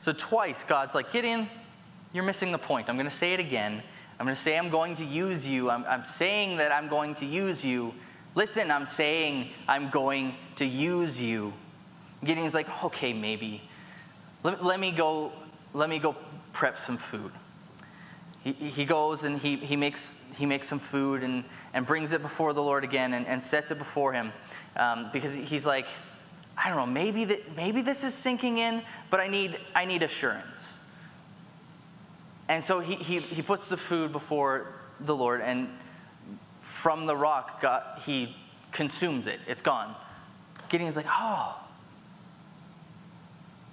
So 0.00 0.12
twice, 0.12 0.64
God's 0.64 0.94
like, 0.94 1.10
Gideon, 1.12 1.48
you're 2.12 2.24
missing 2.24 2.52
the 2.52 2.58
point. 2.58 2.88
I'm 2.88 2.96
going 2.96 3.08
to 3.08 3.14
say 3.14 3.34
it 3.34 3.40
again. 3.40 3.82
I'm 4.18 4.26
going 4.26 4.34
to 4.34 4.40
say 4.40 4.58
I'm 4.58 4.68
going 4.68 4.94
to 4.96 5.04
use 5.04 5.46
you. 5.46 5.70
I'm, 5.70 5.84
I'm 5.84 6.04
saying 6.04 6.58
that 6.58 6.72
I'm 6.72 6.88
going 6.88 7.14
to 7.14 7.26
use 7.26 7.64
you. 7.64 7.94
Listen, 8.34 8.70
I'm 8.70 8.86
saying 8.86 9.50
I'm 9.66 9.90
going 9.90 10.34
to 10.56 10.64
use 10.64 11.20
you. 11.22 11.52
Gideon's 12.24 12.54
like, 12.54 12.84
okay, 12.84 13.12
maybe. 13.12 13.62
Let, 14.42 14.64
let 14.64 14.80
me 14.80 14.90
go. 14.90 15.32
Let 15.74 15.90
me 15.90 15.98
go 15.98 16.16
prep 16.52 16.76
some 16.76 16.96
food. 16.96 17.30
He, 18.42 18.52
he 18.52 18.84
goes 18.84 19.24
and 19.24 19.38
he, 19.38 19.56
he, 19.56 19.76
makes, 19.76 20.34
he 20.36 20.46
makes 20.46 20.66
some 20.66 20.78
food 20.78 21.22
and, 21.22 21.44
and 21.74 21.84
brings 21.84 22.12
it 22.12 22.22
before 22.22 22.52
the 22.52 22.62
Lord 22.62 22.84
again 22.84 23.12
and, 23.12 23.26
and 23.26 23.42
sets 23.42 23.70
it 23.70 23.78
before 23.78 24.12
him 24.12 24.32
um, 24.76 25.10
because 25.12 25.34
he's 25.34 25.66
like, 25.66 25.86
I 26.62 26.68
don't 26.68 26.76
know, 26.76 26.86
maybe, 26.86 27.24
that, 27.26 27.56
maybe 27.56 27.82
this 27.82 28.02
is 28.02 28.14
sinking 28.14 28.58
in, 28.58 28.82
but 29.10 29.20
I 29.20 29.28
need, 29.28 29.58
I 29.74 29.84
need 29.84 30.02
assurance. 30.02 30.80
And 32.48 32.62
so 32.62 32.80
he, 32.80 32.96
he, 32.96 33.20
he 33.20 33.42
puts 33.42 33.68
the 33.68 33.76
food 33.76 34.10
before 34.10 34.74
the 35.00 35.14
Lord, 35.14 35.40
and 35.40 35.68
from 36.60 37.06
the 37.06 37.16
rock, 37.16 37.60
God, 37.60 38.00
he 38.04 38.34
consumes 38.72 39.26
it. 39.26 39.38
It's 39.46 39.62
gone. 39.62 39.94
Gideon's 40.68 40.96
like, 40.96 41.06
oh, 41.08 41.60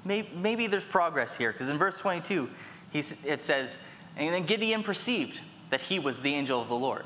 maybe, 0.03 0.29
maybe 0.35 0.67
there's 0.67 0.85
progress 0.85 1.35
here. 1.35 1.51
Because 1.51 1.69
in 1.69 1.77
verse 1.77 1.99
22, 1.99 2.49
he, 2.91 2.99
it 2.99 3.43
says, 3.43 3.77
and 4.15 4.33
then 4.33 4.45
Gideon 4.45 4.83
perceived 4.83 5.39
that 5.71 5.81
he 5.81 5.99
was 5.99 6.21
the 6.21 6.33
angel 6.33 6.61
of 6.61 6.67
the 6.67 6.75
Lord. 6.75 7.05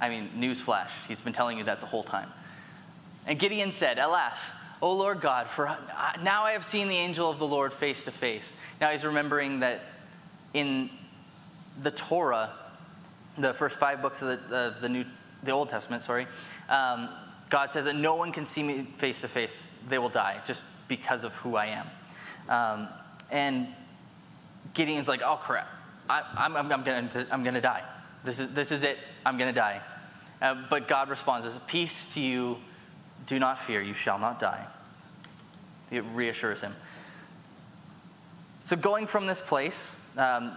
I 0.00 0.08
mean, 0.08 0.30
newsflash, 0.36 1.06
he's 1.08 1.20
been 1.20 1.32
telling 1.32 1.58
you 1.58 1.64
that 1.64 1.80
the 1.80 1.86
whole 1.86 2.02
time. 2.02 2.28
And 3.26 3.38
Gideon 3.38 3.72
said, 3.72 3.98
Alas, 3.98 4.40
O 4.80 4.92
Lord 4.92 5.20
God, 5.20 5.46
for 5.46 5.76
now 6.22 6.42
I 6.44 6.52
have 6.52 6.64
seen 6.64 6.88
the 6.88 6.96
angel 6.96 7.30
of 7.30 7.38
the 7.38 7.46
Lord 7.46 7.72
face 7.72 8.02
to 8.04 8.10
face. 8.10 8.52
Now 8.80 8.90
he's 8.90 9.04
remembering 9.04 9.60
that 9.60 9.80
in 10.54 10.90
the 11.80 11.92
Torah, 11.92 12.52
the 13.38 13.54
first 13.54 13.78
five 13.78 14.02
books 14.02 14.22
of 14.22 14.28
the, 14.28 14.36
the, 14.48 14.74
the 14.80 14.88
New, 14.88 15.04
the 15.44 15.52
Old 15.52 15.68
Testament, 15.68 16.02
sorry, 16.02 16.26
um, 16.68 17.08
God 17.48 17.70
says 17.70 17.84
that 17.84 17.96
no 17.96 18.16
one 18.16 18.32
can 18.32 18.46
see 18.46 18.62
me 18.62 18.86
face 18.96 19.20
to 19.20 19.28
face; 19.28 19.72
they 19.86 19.98
will 19.98 20.08
die 20.08 20.40
just 20.44 20.64
because 20.88 21.22
of 21.22 21.34
who 21.34 21.56
I 21.56 21.66
am. 21.66 21.86
Um, 22.48 22.88
and 23.30 23.68
Gideon's 24.74 25.06
like, 25.06 25.20
"Oh 25.22 25.36
crap, 25.36 25.68
I, 26.08 26.20
am 26.38 26.56
I'm, 26.56 26.72
I'm 26.72 26.82
gonna, 26.82 27.26
I'm 27.30 27.44
gonna 27.44 27.60
die. 27.60 27.82
This 28.24 28.40
is, 28.40 28.50
this 28.50 28.72
is 28.72 28.82
it. 28.82 28.98
I'm 29.26 29.36
gonna 29.36 29.52
die." 29.52 29.80
Uh, 30.40 30.56
but 30.70 30.88
God 30.88 31.10
responds, 31.10 31.58
"Peace 31.66 32.14
to 32.14 32.20
you." 32.20 32.56
Do 33.26 33.38
not 33.38 33.58
fear, 33.58 33.80
you 33.80 33.94
shall 33.94 34.18
not 34.18 34.38
die. 34.38 34.66
It 35.90 36.04
reassures 36.12 36.60
him. 36.60 36.74
So, 38.60 38.76
going 38.76 39.06
from 39.06 39.26
this 39.26 39.40
place, 39.40 40.00
um, 40.16 40.52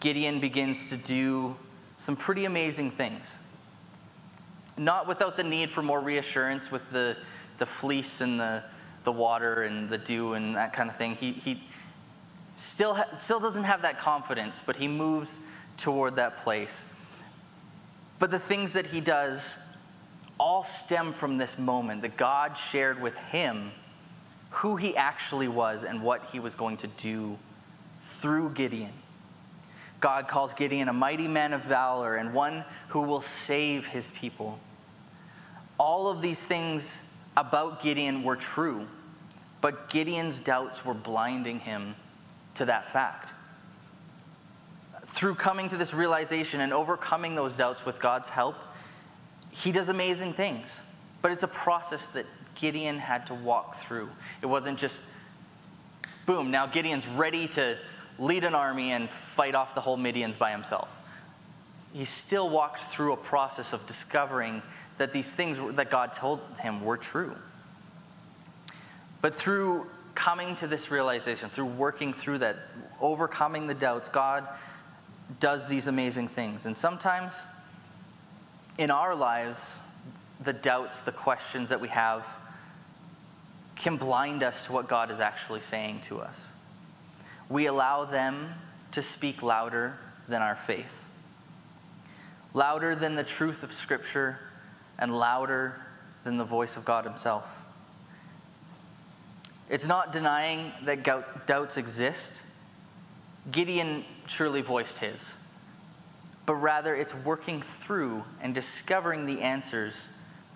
Gideon 0.00 0.40
begins 0.40 0.90
to 0.90 0.96
do 0.96 1.56
some 1.96 2.16
pretty 2.16 2.44
amazing 2.44 2.90
things. 2.90 3.40
Not 4.76 5.06
without 5.06 5.36
the 5.36 5.44
need 5.44 5.70
for 5.70 5.82
more 5.82 6.00
reassurance 6.00 6.70
with 6.70 6.90
the, 6.90 7.16
the 7.58 7.66
fleece 7.66 8.20
and 8.20 8.38
the, 8.38 8.62
the 9.04 9.12
water 9.12 9.62
and 9.62 9.88
the 9.88 9.98
dew 9.98 10.34
and 10.34 10.54
that 10.54 10.72
kind 10.72 10.88
of 10.88 10.96
thing. 10.96 11.14
He, 11.14 11.32
he 11.32 11.62
still, 12.54 12.94
ha- 12.94 13.16
still 13.16 13.40
doesn't 13.40 13.64
have 13.64 13.82
that 13.82 13.98
confidence, 13.98 14.62
but 14.64 14.76
he 14.76 14.88
moves 14.88 15.40
toward 15.76 16.16
that 16.16 16.36
place. 16.38 16.92
But 18.18 18.30
the 18.30 18.38
things 18.38 18.72
that 18.72 18.86
he 18.86 19.00
does 19.00 19.58
all 20.38 20.62
stem 20.62 21.12
from 21.12 21.36
this 21.36 21.58
moment 21.58 22.02
that 22.02 22.16
God 22.16 22.56
shared 22.56 23.00
with 23.00 23.16
him 23.16 23.72
who 24.50 24.76
he 24.76 24.96
actually 24.96 25.48
was 25.48 25.84
and 25.84 26.02
what 26.02 26.24
he 26.26 26.40
was 26.40 26.54
going 26.54 26.76
to 26.78 26.86
do 26.86 27.36
through 28.00 28.50
Gideon. 28.50 28.92
God 30.00 30.28
calls 30.28 30.54
Gideon 30.54 30.88
a 30.88 30.92
mighty 30.92 31.26
man 31.26 31.52
of 31.52 31.62
valor 31.62 32.16
and 32.16 32.32
one 32.32 32.64
who 32.88 33.02
will 33.02 33.20
save 33.20 33.86
his 33.86 34.10
people. 34.12 34.58
All 35.76 36.08
of 36.08 36.22
these 36.22 36.46
things 36.46 37.10
about 37.36 37.82
Gideon 37.82 38.22
were 38.22 38.36
true, 38.36 38.86
but 39.60 39.90
Gideon's 39.90 40.40
doubts 40.40 40.84
were 40.84 40.94
blinding 40.94 41.60
him 41.60 41.94
to 42.54 42.64
that 42.64 42.86
fact. 42.86 43.34
Through 45.06 45.36
coming 45.36 45.68
to 45.68 45.76
this 45.76 45.94
realization 45.94 46.60
and 46.60 46.72
overcoming 46.72 47.34
those 47.34 47.56
doubts 47.56 47.84
with 47.84 48.00
God's 48.00 48.28
help, 48.28 48.56
he 49.50 49.72
does 49.72 49.88
amazing 49.88 50.32
things. 50.32 50.82
But 51.22 51.32
it's 51.32 51.42
a 51.42 51.48
process 51.48 52.08
that 52.08 52.26
Gideon 52.54 52.98
had 52.98 53.26
to 53.26 53.34
walk 53.34 53.76
through. 53.76 54.08
It 54.42 54.46
wasn't 54.46 54.78
just, 54.78 55.04
boom, 56.26 56.50
now 56.50 56.66
Gideon's 56.66 57.06
ready 57.06 57.48
to 57.48 57.76
lead 58.18 58.44
an 58.44 58.54
army 58.54 58.92
and 58.92 59.08
fight 59.08 59.54
off 59.54 59.74
the 59.74 59.80
whole 59.80 59.96
Midians 59.96 60.38
by 60.38 60.50
himself. 60.50 60.88
He 61.92 62.04
still 62.04 62.50
walked 62.50 62.80
through 62.80 63.12
a 63.12 63.16
process 63.16 63.72
of 63.72 63.86
discovering 63.86 64.62
that 64.98 65.12
these 65.12 65.34
things 65.34 65.58
that 65.76 65.90
God 65.90 66.12
told 66.12 66.40
him 66.60 66.84
were 66.84 66.96
true. 66.96 67.34
But 69.20 69.34
through 69.34 69.86
coming 70.14 70.54
to 70.56 70.66
this 70.66 70.90
realization, 70.90 71.48
through 71.48 71.66
working 71.66 72.12
through 72.12 72.38
that, 72.38 72.56
overcoming 73.00 73.66
the 73.66 73.74
doubts, 73.74 74.08
God 74.08 74.46
does 75.40 75.68
these 75.68 75.86
amazing 75.86 76.28
things. 76.28 76.66
And 76.66 76.76
sometimes 76.76 77.46
in 78.78 78.90
our 78.90 79.14
lives, 79.14 79.80
the 80.40 80.52
doubts, 80.52 81.00
the 81.02 81.12
questions 81.12 81.68
that 81.70 81.80
we 81.80 81.88
have 81.88 82.26
can 83.74 83.96
blind 83.96 84.42
us 84.42 84.66
to 84.66 84.72
what 84.72 84.88
God 84.88 85.10
is 85.10 85.20
actually 85.20 85.60
saying 85.60 86.00
to 86.02 86.20
us. 86.20 86.54
We 87.48 87.66
allow 87.66 88.04
them 88.04 88.54
to 88.92 89.02
speak 89.02 89.42
louder 89.42 89.98
than 90.28 90.42
our 90.42 90.54
faith, 90.56 91.04
louder 92.54 92.94
than 92.94 93.14
the 93.14 93.24
truth 93.24 93.62
of 93.62 93.72
Scripture, 93.72 94.38
and 94.98 95.16
louder 95.16 95.80
than 96.24 96.36
the 96.36 96.44
voice 96.44 96.76
of 96.76 96.84
God 96.84 97.04
Himself. 97.04 97.64
It's 99.68 99.86
not 99.86 100.12
denying 100.12 100.72
that 100.84 101.04
doubts 101.46 101.76
exist. 101.76 102.42
Gideon 103.50 104.04
truly 104.26 104.62
voiced 104.62 104.98
his. 104.98 105.36
But 106.48 106.54
rather, 106.54 106.96
it's 106.96 107.14
working 107.14 107.60
through 107.60 108.24
and 108.40 108.54
discovering 108.54 109.26
the 109.26 109.42
answers 109.42 110.08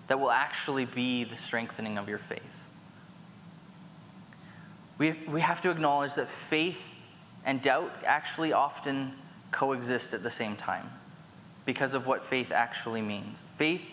that 0.07 0.19
will 0.19 0.31
actually 0.31 0.85
be 0.85 1.23
the 1.23 1.35
strengthening 1.37 1.99
of 1.99 2.09
your 2.09 2.17
faith. 2.17 2.67
We, 4.97 5.11
we 5.27 5.39
have 5.41 5.61
to 5.61 5.69
acknowledge 5.69 6.15
that 6.15 6.29
faith 6.29 6.83
and 7.45 7.61
doubt 7.61 7.93
actually 8.07 8.53
often 8.53 9.13
coexist 9.51 10.15
at 10.15 10.23
the 10.23 10.31
same 10.31 10.55
time 10.55 10.89
because 11.63 11.93
of 11.93 12.07
what 12.07 12.25
faith 12.25 12.51
actually 12.51 13.03
means. 13.03 13.43
Faith 13.57 13.87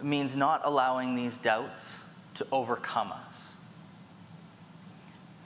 means 0.00 0.36
not 0.36 0.62
allowing 0.64 1.16
these 1.16 1.36
doubts 1.36 2.02
to 2.32 2.46
overcome 2.50 3.12
us. 3.12 3.56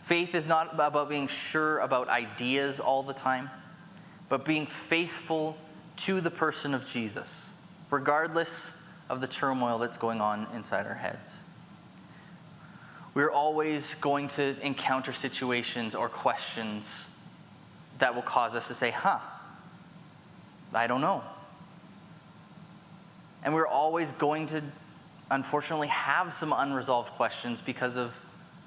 Faith 0.05 0.37
is 0.37 0.47
not 0.47 0.73
about 0.73 1.09
being 1.09 1.27
sure 1.27 1.81
about 1.81 2.09
ideas 2.09 2.79
all 2.79 3.03
the 3.03 3.13
time, 3.13 3.51
but 4.31 4.47
being 4.47 4.65
faithful 4.65 5.59
to 5.97 6.23
the 6.23 6.31
person 6.31 6.73
of 6.73 6.87
Jesus, 6.87 7.53
regardless 7.91 8.75
of 9.11 9.21
the 9.21 9.27
turmoil 9.27 9.79
that's 9.79 9.99
going 9.99 10.23
on 10.23 10.47
inside 10.55 10.87
our 10.87 10.95
heads. 10.95 11.45
We're 13.13 13.31
always 13.31 13.97
going 13.97 14.29
to 14.29 14.57
encounter 14.63 15.13
situations 15.13 15.95
or 15.95 16.09
questions 16.09 17.11
that 17.99 18.15
will 18.15 18.23
cause 18.23 18.55
us 18.55 18.69
to 18.69 18.75
say, 18.75 18.91
huh, 18.91 19.19
I 20.73 20.87
don't 20.87 21.03
know. 21.03 21.23
And 23.45 23.53
we're 23.53 23.67
always 23.67 24.13
going 24.13 24.47
to, 24.47 24.63
unfortunately, 25.31 25.89
have 25.89 26.33
some 26.33 26.55
unresolved 26.57 27.11
questions 27.13 27.61
because 27.61 27.99
of 27.99 28.19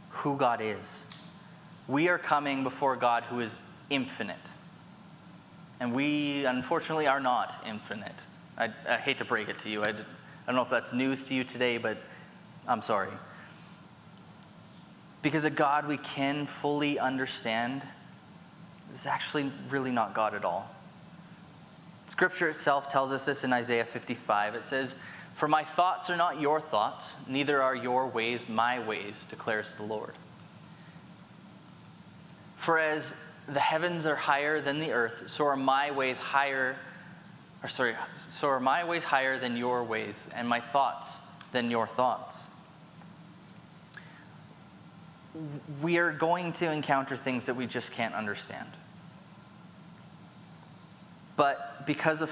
who 0.10 0.38
God 0.38 0.62
is 0.62 1.08
we 1.88 2.08
are 2.08 2.18
coming 2.18 2.64
before 2.64 2.96
God 2.96 3.24
who 3.24 3.40
is 3.40 3.62
infinite. 3.90 4.50
And 5.84 5.94
we, 5.94 6.46
unfortunately, 6.46 7.08
are 7.08 7.20
not 7.20 7.62
infinite. 7.68 8.16
I, 8.58 8.70
I 8.88 8.96
hate 8.96 9.18
to 9.18 9.26
break 9.26 9.50
it 9.50 9.60
to 9.60 9.70
you. 9.70 9.84
I, 9.84 9.90
I 9.90 9.94
don't 10.48 10.56
know 10.56 10.62
if 10.62 10.70
that's 10.70 10.94
news 10.94 11.26
to 11.26 11.34
you 11.34 11.44
today, 11.44 11.78
but 11.78 11.98
I'm 12.66 12.82
sorry. 12.82 13.10
Because 15.22 15.44
a 15.44 15.50
God 15.50 15.86
we 15.86 15.98
can 15.98 16.46
fully 16.46 17.00
understand 17.00 17.86
is 18.94 19.06
actually 19.06 19.52
really 19.68 19.92
not 19.92 20.14
God 20.14 20.34
at 20.34 20.46
all. 20.46 20.74
Scripture 22.08 22.48
itself 22.48 22.88
tells 22.88 23.12
us 23.12 23.26
this 23.26 23.44
in 23.44 23.52
Isaiah 23.52 23.84
55. 23.84 24.56
It 24.56 24.66
says, 24.66 24.96
For 25.34 25.50
my 25.50 25.66
thoughts 25.66 26.10
are 26.10 26.16
not 26.16 26.40
your 26.40 26.62
thoughts, 26.62 27.18
neither 27.28 27.62
are 27.62 27.76
your 27.76 28.08
ways 28.08 28.48
my 28.48 28.80
ways, 28.80 29.26
declares 29.30 29.76
the 29.76 29.84
Lord. 29.84 30.14
For 32.56 32.80
as 32.80 33.16
the 33.48 33.60
heavens 33.60 34.06
are 34.06 34.16
higher 34.16 34.62
than 34.62 34.80
the 34.80 34.92
earth, 34.92 35.24
so 35.28 35.46
are 35.46 35.56
my 35.56 35.92
ways 35.92 36.18
higher, 36.18 36.76
or 37.62 37.70
sorry, 37.70 37.96
so 38.30 38.48
are 38.48 38.60
my 38.60 38.84
ways 38.84 39.04
higher 39.04 39.38
than 39.40 39.58
your 39.58 39.84
ways, 39.84 40.22
and 40.34 40.48
my 40.48 40.60
thoughts 40.60 41.18
than 41.52 41.70
your 41.70 41.88
thoughts. 41.88 42.50
We 45.82 45.98
are 45.98 46.12
going 46.12 46.54
to 46.54 46.72
encounter 46.72 47.16
things 47.16 47.46
that 47.48 47.56
we 47.56 47.66
just 47.66 47.92
can't 47.92 48.14
understand. 48.14 48.70
But 51.36 51.86
because 51.88 52.22
of, 52.22 52.32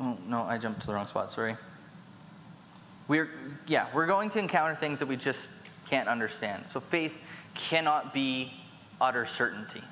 oh, 0.00 0.18
no, 0.26 0.42
I 0.42 0.58
jumped 0.58 0.80
to 0.80 0.86
the 0.88 0.94
wrong 0.94 1.06
spot, 1.06 1.30
sorry. 1.30 1.56
We're, 3.06 3.30
yeah, 3.66 3.86
we're 3.94 4.06
going 4.06 4.28
to 4.30 4.38
encounter 4.38 4.74
things 4.74 4.98
that 4.98 5.06
we 5.06 5.16
just 5.16 5.50
can't 5.86 6.08
understand. 6.08 6.66
So 6.66 6.80
faith 6.80 7.16
cannot 7.54 8.12
be 8.12 8.52
utter 9.02 9.26
certainty 9.26 9.82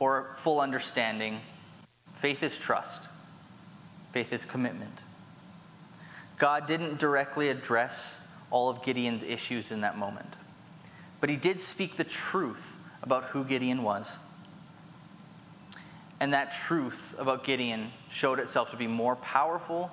or 0.00 0.32
full 0.36 0.60
understanding. 0.60 1.40
Faith 2.14 2.42
is 2.42 2.58
trust, 2.58 3.08
faith 4.12 4.32
is 4.32 4.44
commitment. 4.44 5.04
God 6.36 6.66
didn't 6.66 6.98
directly 6.98 7.48
address 7.48 8.20
all 8.50 8.68
of 8.68 8.82
Gideon's 8.82 9.22
issues 9.22 9.70
in 9.72 9.82
that 9.82 9.96
moment, 9.96 10.36
but 11.20 11.30
he 11.30 11.36
did 11.36 11.60
speak 11.60 11.96
the 11.96 12.04
truth 12.04 12.76
about 13.02 13.24
who 13.24 13.44
Gideon 13.44 13.82
was. 13.82 14.18
And 16.18 16.34
that 16.34 16.50
truth 16.52 17.14
about 17.18 17.44
Gideon 17.44 17.90
showed 18.10 18.40
itself 18.40 18.70
to 18.72 18.76
be 18.76 18.86
more 18.86 19.16
powerful 19.16 19.90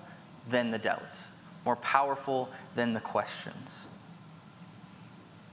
than 0.50 0.72
the 0.72 0.78
doubts, 0.78 1.32
more 1.64 1.78
powerful 1.78 2.50
than 2.76 2.94
the 2.94 3.00
questions. 3.00 3.90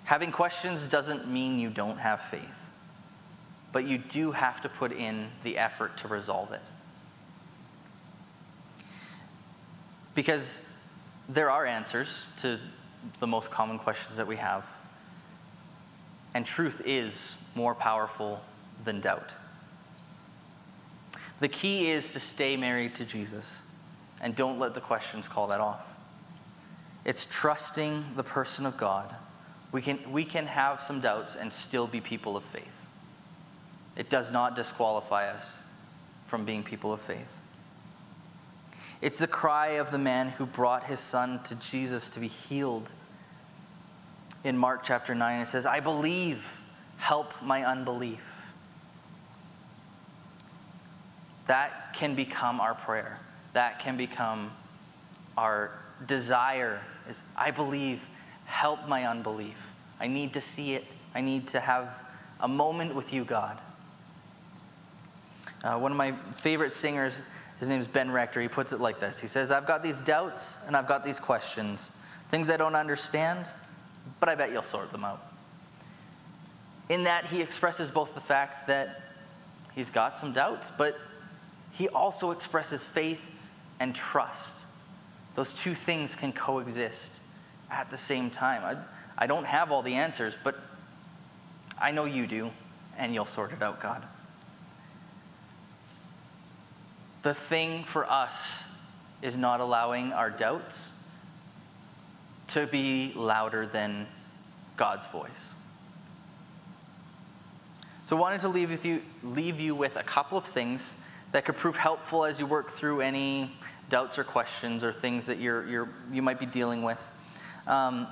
Having 0.04 0.32
questions 0.32 0.86
doesn't 0.86 1.28
mean 1.28 1.58
you 1.58 1.70
don't 1.70 1.98
have 1.98 2.20
faith, 2.20 2.70
but 3.72 3.86
you 3.86 3.98
do 3.98 4.32
have 4.32 4.60
to 4.60 4.68
put 4.68 4.92
in 4.92 5.28
the 5.42 5.56
effort 5.56 5.96
to 5.98 6.08
resolve 6.08 6.52
it. 6.52 6.60
Because 10.14 10.70
there 11.28 11.50
are 11.50 11.64
answers 11.64 12.28
to 12.38 12.60
the 13.18 13.26
most 13.26 13.50
common 13.50 13.78
questions 13.78 14.18
that 14.18 14.26
we 14.26 14.36
have, 14.36 14.66
and 16.34 16.44
truth 16.44 16.82
is 16.84 17.36
more 17.54 17.74
powerful 17.74 18.42
than 18.84 19.00
doubt. 19.00 19.34
The 21.40 21.48
key 21.48 21.90
is 21.90 22.12
to 22.12 22.20
stay 22.20 22.56
married 22.56 22.94
to 22.96 23.06
Jesus 23.06 23.64
and 24.20 24.34
don't 24.34 24.58
let 24.58 24.74
the 24.74 24.80
questions 24.80 25.28
call 25.28 25.46
that 25.48 25.60
off. 25.60 25.86
It's 27.04 27.26
trusting 27.26 28.04
the 28.16 28.22
person 28.22 28.66
of 28.66 28.76
God 28.76 29.14
we 29.74 29.82
can, 29.82 29.98
we 30.12 30.24
can 30.24 30.46
have 30.46 30.84
some 30.84 31.00
doubts 31.00 31.34
and 31.34 31.52
still 31.52 31.88
be 31.88 32.00
people 32.00 32.36
of 32.36 32.44
faith. 32.44 32.86
It 33.96 34.08
does 34.08 34.30
not 34.30 34.54
disqualify 34.54 35.28
us 35.28 35.64
from 36.26 36.44
being 36.44 36.62
people 36.62 36.92
of 36.92 37.00
faith. 37.00 37.40
It's 39.02 39.18
the 39.18 39.26
cry 39.26 39.78
of 39.78 39.90
the 39.90 39.98
man 39.98 40.28
who 40.28 40.46
brought 40.46 40.84
his 40.84 41.00
son 41.00 41.42
to 41.46 41.58
Jesus 41.58 42.08
to 42.10 42.20
be 42.20 42.28
healed. 42.28 42.92
In 44.44 44.56
Mark 44.56 44.84
chapter 44.84 45.12
9, 45.12 45.40
it 45.40 45.46
says, 45.46 45.66
I 45.66 45.80
believe, 45.80 46.56
help 46.98 47.34
my 47.42 47.64
unbelief. 47.64 48.52
That 51.48 51.94
can 51.94 52.14
become 52.14 52.60
our 52.60 52.76
prayer. 52.76 53.18
That 53.54 53.80
can 53.80 53.96
become 53.96 54.52
our 55.36 55.72
desire 56.06 56.80
is 57.08 57.24
I 57.36 57.50
believe, 57.50 58.06
help 58.44 58.86
my 58.88 59.06
unbelief. 59.06 59.70
I 60.00 60.06
need 60.06 60.32
to 60.34 60.40
see 60.40 60.74
it. 60.74 60.84
I 61.14 61.20
need 61.20 61.46
to 61.48 61.60
have 61.60 61.88
a 62.40 62.48
moment 62.48 62.94
with 62.94 63.12
you, 63.12 63.24
God. 63.24 63.58
Uh, 65.62 65.78
one 65.78 65.90
of 65.90 65.96
my 65.96 66.12
favorite 66.32 66.72
singers, 66.72 67.22
his 67.58 67.68
name 67.68 67.80
is 67.80 67.88
Ben 67.88 68.10
Rector, 68.10 68.42
he 68.42 68.48
puts 68.48 68.72
it 68.72 68.80
like 68.80 69.00
this 69.00 69.18
He 69.18 69.26
says, 69.26 69.50
I've 69.50 69.66
got 69.66 69.82
these 69.82 70.00
doubts 70.00 70.62
and 70.66 70.76
I've 70.76 70.86
got 70.86 71.04
these 71.04 71.18
questions, 71.18 71.96
things 72.28 72.50
I 72.50 72.56
don't 72.56 72.74
understand, 72.74 73.46
but 74.20 74.28
I 74.28 74.34
bet 74.34 74.52
you'll 74.52 74.62
sort 74.62 74.90
them 74.90 75.04
out. 75.04 75.32
In 76.90 77.04
that, 77.04 77.24
he 77.24 77.40
expresses 77.40 77.90
both 77.90 78.14
the 78.14 78.20
fact 78.20 78.66
that 78.66 79.00
he's 79.74 79.88
got 79.88 80.16
some 80.16 80.34
doubts, 80.34 80.70
but 80.70 80.98
he 81.72 81.88
also 81.88 82.30
expresses 82.30 82.82
faith 82.82 83.30
and 83.80 83.94
trust. 83.94 84.66
Those 85.34 85.54
two 85.54 85.74
things 85.74 86.14
can 86.14 86.32
coexist 86.32 87.20
at 87.74 87.90
the 87.90 87.96
same 87.96 88.30
time. 88.30 88.62
I, 88.64 89.24
I 89.24 89.26
don't 89.26 89.44
have 89.44 89.72
all 89.72 89.82
the 89.82 89.94
answers, 89.94 90.36
but 90.42 90.58
I 91.78 91.90
know 91.90 92.04
you 92.04 92.26
do, 92.26 92.50
and 92.96 93.14
you'll 93.14 93.26
sort 93.26 93.52
it 93.52 93.62
out, 93.62 93.80
God. 93.80 94.02
The 97.22 97.34
thing 97.34 97.84
for 97.84 98.10
us 98.10 98.62
is 99.22 99.36
not 99.36 99.60
allowing 99.60 100.12
our 100.12 100.30
doubts 100.30 100.94
to 102.48 102.66
be 102.66 103.12
louder 103.16 103.66
than 103.66 104.06
God's 104.76 105.06
voice. 105.06 105.54
So 108.04 108.16
I 108.16 108.20
wanted 108.20 108.42
to 108.42 108.48
leave, 108.48 108.70
with 108.70 108.84
you, 108.84 109.00
leave 109.22 109.58
you 109.58 109.74
with 109.74 109.96
a 109.96 110.02
couple 110.02 110.36
of 110.36 110.44
things 110.44 110.96
that 111.32 111.44
could 111.46 111.56
prove 111.56 111.76
helpful 111.76 112.24
as 112.24 112.38
you 112.38 112.46
work 112.46 112.70
through 112.70 113.00
any 113.00 113.50
doubts 113.88 114.18
or 114.18 114.24
questions 114.24 114.84
or 114.84 114.92
things 114.92 115.26
that 115.26 115.38
you're, 115.38 115.66
you're, 115.66 115.88
you 116.12 116.20
might 116.20 116.38
be 116.38 116.46
dealing 116.46 116.82
with. 116.82 117.10
Um, 117.66 118.06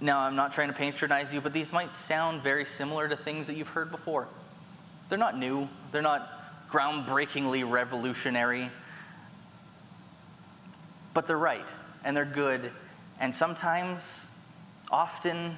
now, 0.00 0.20
I'm 0.20 0.36
not 0.36 0.52
trying 0.52 0.68
to 0.68 0.74
patronize 0.74 1.32
you, 1.32 1.40
but 1.40 1.52
these 1.52 1.72
might 1.72 1.94
sound 1.94 2.42
very 2.42 2.64
similar 2.64 3.08
to 3.08 3.16
things 3.16 3.46
that 3.46 3.56
you've 3.56 3.68
heard 3.68 3.90
before. 3.90 4.28
They're 5.08 5.18
not 5.18 5.38
new, 5.38 5.68
they're 5.92 6.02
not 6.02 6.30
groundbreakingly 6.70 7.68
revolutionary, 7.68 8.70
but 11.14 11.26
they're 11.26 11.38
right 11.38 11.66
and 12.04 12.16
they're 12.16 12.24
good. 12.24 12.70
And 13.20 13.34
sometimes, 13.34 14.30
often, 14.90 15.56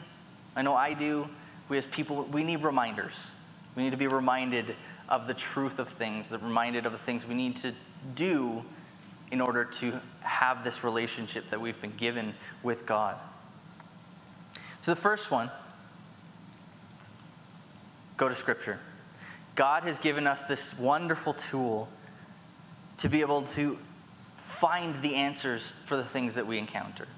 I 0.55 0.63
know 0.63 0.75
I 0.75 0.95
do, 0.95 1.29
we 1.69 1.79
as 1.79 1.87
people, 1.87 2.25
we 2.25 2.45
need 2.45 2.63
reminders. 2.63 3.31
We 3.75 3.83
need 3.83 3.91
to 3.91 3.97
be 3.97 4.07
reminded 4.07 4.77
of 5.09 5.27
the 5.27 5.35
truth 5.35 5.79
of 5.79 5.89
things, 5.89 6.33
reminded 6.33 6.87
of 6.87 6.93
the 6.93 6.99
things 6.99 7.27
we 7.27 7.35
need 7.35 7.57
to 7.57 7.73
do 8.15 8.65
in 9.31 9.41
order 9.41 9.65
to 9.65 10.01
have 10.21 10.63
this 10.63 10.85
relationship 10.85 11.49
that 11.51 11.61
we've 11.61 11.81
been 11.81 11.97
given 11.97 12.35
with 12.63 12.87
God. 12.87 13.17
So 14.81 14.95
the 14.95 15.01
first 15.01 15.31
one, 15.31 15.51
go 18.17 18.29
to 18.29 18.35
Scripture. 18.35 18.79
God 19.57 19.83
has 19.85 19.99
given 19.99 20.27
us 20.27 20.47
this 20.47 20.79
wonderful 20.79 21.33
tool 21.33 21.89
to 22.99 23.09
be 23.09 23.21
able 23.21 23.43
to 23.43 23.79
find 24.37 25.01
the 25.03 25.17
answers 25.17 25.73
for 25.87 25.97
the 25.97 26.05
things 26.05 26.35
that 26.37 26.47
we 26.47 26.59
encounter, 26.59 27.09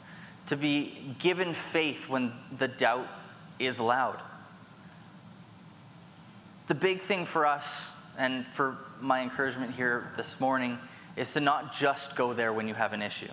to 0.46 0.56
be 0.56 1.14
given 1.18 1.52
faith 1.52 2.08
when 2.08 2.32
the 2.56 2.68
doubt 2.68 3.06
is 3.58 3.78
loud. 3.80 4.22
The 6.68 6.74
big 6.74 7.00
thing 7.00 7.26
for 7.26 7.46
us, 7.46 7.92
and 8.18 8.46
for 8.48 8.78
my 9.00 9.22
encouragement 9.22 9.74
here 9.74 10.10
this 10.16 10.40
morning, 10.40 10.78
is 11.18 11.32
to 11.34 11.40
not 11.40 11.72
just 11.72 12.14
go 12.16 12.32
there 12.32 12.52
when 12.52 12.68
you 12.68 12.74
have 12.74 12.92
an 12.92 13.02
issue, 13.02 13.30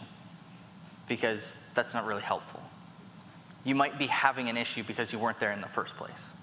because 1.08 1.60
that's 1.74 1.93
not 1.93 2.06
really 2.06 2.21
helpful. 2.21 2.62
You 3.63 3.76
might 3.76 3.98
be 3.98 4.08
having 4.08 4.50
an 4.50 4.58
issue 4.58 4.84
because 4.84 5.13
you 5.13 5.19
weren't 5.19 5.39
there 5.39 5.52
in 5.52 5.62
the 5.62 5.67
first 5.67 5.95
place. 5.95 6.34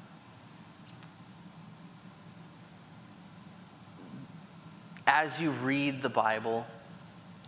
As 5.06 5.40
you 5.40 5.50
read 5.50 6.00
the 6.00 6.08
Bible, 6.08 6.66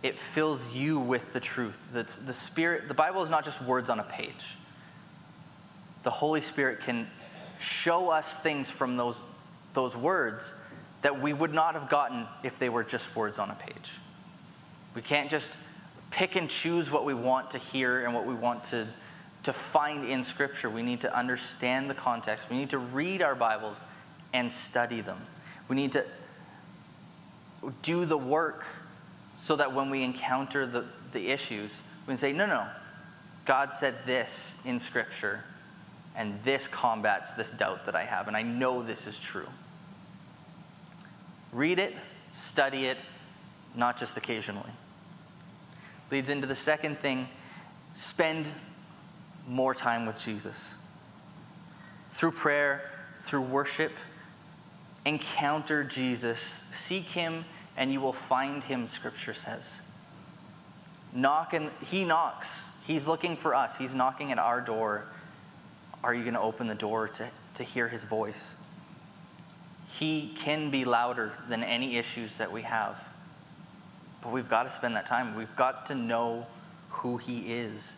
it 0.03 0.19
fills 0.19 0.75
you 0.75 0.99
with 0.99 1.33
the 1.33 1.39
truth. 1.39 1.87
The, 1.93 2.03
the 2.25 2.33
Spirit, 2.33 2.87
the 2.87 2.93
Bible 2.93 3.23
is 3.23 3.29
not 3.29 3.43
just 3.43 3.61
words 3.61 3.89
on 3.89 3.99
a 3.99 4.03
page. 4.03 4.57
The 6.03 6.11
Holy 6.11 6.41
Spirit 6.41 6.81
can 6.81 7.07
show 7.59 8.09
us 8.09 8.37
things 8.37 8.69
from 8.69 8.97
those 8.97 9.21
those 9.75 9.95
words 9.95 10.55
that 11.05 11.21
we 11.21 11.33
would 11.33 11.53
not 11.53 11.75
have 11.75 11.87
gotten 11.87 12.25
if 12.41 12.57
they 12.57 12.67
were 12.67 12.83
just 12.83 13.15
words 13.15 13.37
on 13.37 13.51
a 13.51 13.53
page. 13.53 13.99
We 14.95 15.03
can't 15.03 15.29
just 15.29 15.55
pick 16.09 16.35
and 16.35 16.49
choose 16.49 16.89
what 16.89 17.05
we 17.05 17.13
want 17.13 17.51
to 17.51 17.59
hear 17.59 18.05
and 18.05 18.15
what 18.15 18.25
we 18.25 18.33
want 18.33 18.63
to, 18.63 18.87
to 19.43 19.53
find 19.53 20.09
in 20.09 20.23
Scripture. 20.23 20.67
We 20.67 20.81
need 20.81 21.01
to 21.01 21.15
understand 21.15 21.91
the 21.91 21.93
context. 21.93 22.49
We 22.49 22.57
need 22.57 22.71
to 22.71 22.79
read 22.79 23.21
our 23.21 23.35
Bibles 23.35 23.83
and 24.33 24.51
study 24.51 25.01
them. 25.01 25.21
We 25.67 25.75
need 25.75 25.91
to 25.91 26.03
do 27.83 28.05
the 28.05 28.17
work 28.17 28.65
so 29.35 29.55
that 29.57 29.71
when 29.71 29.91
we 29.91 30.01
encounter 30.01 30.65
the, 30.65 30.85
the 31.11 31.27
issues, 31.27 31.83
we 32.07 32.13
can 32.13 32.17
say, 32.17 32.33
no, 32.33 32.47
no, 32.47 32.65
God 33.45 33.75
said 33.75 33.93
this 34.07 34.57
in 34.65 34.79
Scripture, 34.79 35.43
and 36.15 36.41
this 36.43 36.67
combats 36.67 37.33
this 37.33 37.51
doubt 37.51 37.85
that 37.85 37.95
I 37.95 38.05
have, 38.05 38.27
and 38.27 38.35
I 38.35 38.41
know 38.41 38.81
this 38.81 39.05
is 39.05 39.19
true. 39.19 39.45
Read 41.55 41.79
it, 41.79 41.95
study 42.33 42.87
it, 42.87 42.97
not 43.75 43.95
just 43.95 44.17
occasionally. 44.17 44.69
Leads 46.11 46.29
into 46.29 46.45
the 46.45 46.55
second 46.55 46.97
thing 46.97 47.29
spend 47.93 48.45
more 49.47 49.73
time 49.73 50.05
with 50.05 50.19
Jesus. 50.19 50.77
Through 52.11 52.31
prayer, 52.31 52.91
through 53.21 53.43
worship, 53.43 53.93
encounter 55.05 55.85
Jesus. 55.85 56.65
Seek 56.71 57.05
him, 57.05 57.45
and 57.77 57.89
you 57.89 58.01
will 58.01 58.11
find 58.11 58.61
him, 58.61 58.85
scripture 58.85 59.33
says. 59.33 59.79
Knock 61.13 61.53
and 61.53 61.71
he 61.85 62.03
knocks. 62.03 62.69
He's 62.85 63.07
looking 63.07 63.37
for 63.37 63.55
us. 63.55 63.77
He's 63.77 63.95
knocking 63.95 64.33
at 64.33 64.39
our 64.39 64.59
door. 64.59 65.05
Are 66.03 66.13
you 66.13 66.23
going 66.23 66.33
to 66.33 66.41
open 66.41 66.67
the 66.67 66.75
door 66.75 67.07
to, 67.07 67.29
to 67.53 67.63
hear 67.63 67.87
his 67.87 68.03
voice? 68.03 68.57
He 69.87 70.31
can 70.35 70.69
be 70.71 70.83
louder 70.85 71.33
than 71.47 71.63
any 71.63 71.97
issues 71.97 72.37
that 72.37 72.51
we 72.51 72.63
have. 72.63 73.01
But 74.21 74.31
we've 74.31 74.49
got 74.49 74.63
to 74.63 74.71
spend 74.71 74.95
that 74.95 75.05
time. 75.05 75.35
We've 75.35 75.55
got 75.55 75.85
to 75.87 75.95
know 75.95 76.47
who 76.89 77.17
He 77.17 77.53
is 77.53 77.97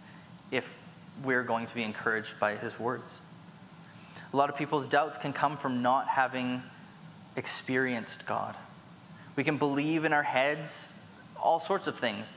if 0.52 0.78
we're 1.23 1.43
going 1.43 1.65
to 1.65 1.76
be 1.76 1.84
encouraged 1.84 2.39
by 2.39 2.56
His 2.56 2.80
words. 2.80 3.21
A 4.34 4.38
lot 4.38 4.50
of 4.50 4.58
people's 4.58 4.88
doubts 4.88 5.17
can 5.17 5.32
come 5.32 5.56
from 5.56 5.82
not 5.82 6.08
having 6.08 6.62
experienced 7.38 8.28
God. 8.28 8.56
We 9.36 9.43
can 9.43 9.58
believe 9.58 10.04
in 10.04 10.12
our 10.12 10.23
heads 10.23 11.06
all 11.41 11.60
sorts 11.60 11.88
of 11.88 11.97
things, 11.97 12.34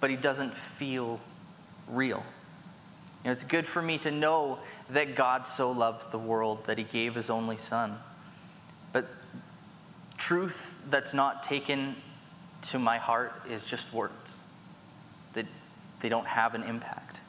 but 0.00 0.10
He 0.10 0.16
doesn't 0.16 0.54
feel 0.54 1.20
real. 1.88 2.22
You 3.24 3.28
know, 3.28 3.32
it's 3.32 3.44
good 3.44 3.66
for 3.66 3.80
me 3.80 3.96
to 3.98 4.10
know 4.10 4.58
that 4.90 5.14
God 5.14 5.46
so 5.46 5.70
loved 5.70 6.10
the 6.12 6.18
world 6.18 6.64
that 6.66 6.76
He 6.76 6.84
gave 6.84 7.14
His 7.14 7.30
only 7.30 7.56
Son 7.56 7.96
truth 10.20 10.80
that's 10.88 11.14
not 11.14 11.42
taken 11.42 11.96
to 12.62 12.78
my 12.78 12.98
heart 12.98 13.32
is 13.48 13.64
just 13.64 13.92
words. 13.92 14.44
That 15.32 15.46
they 15.98 16.08
don't 16.08 16.26
have 16.26 16.54
an 16.54 16.62
impact. 16.62 17.22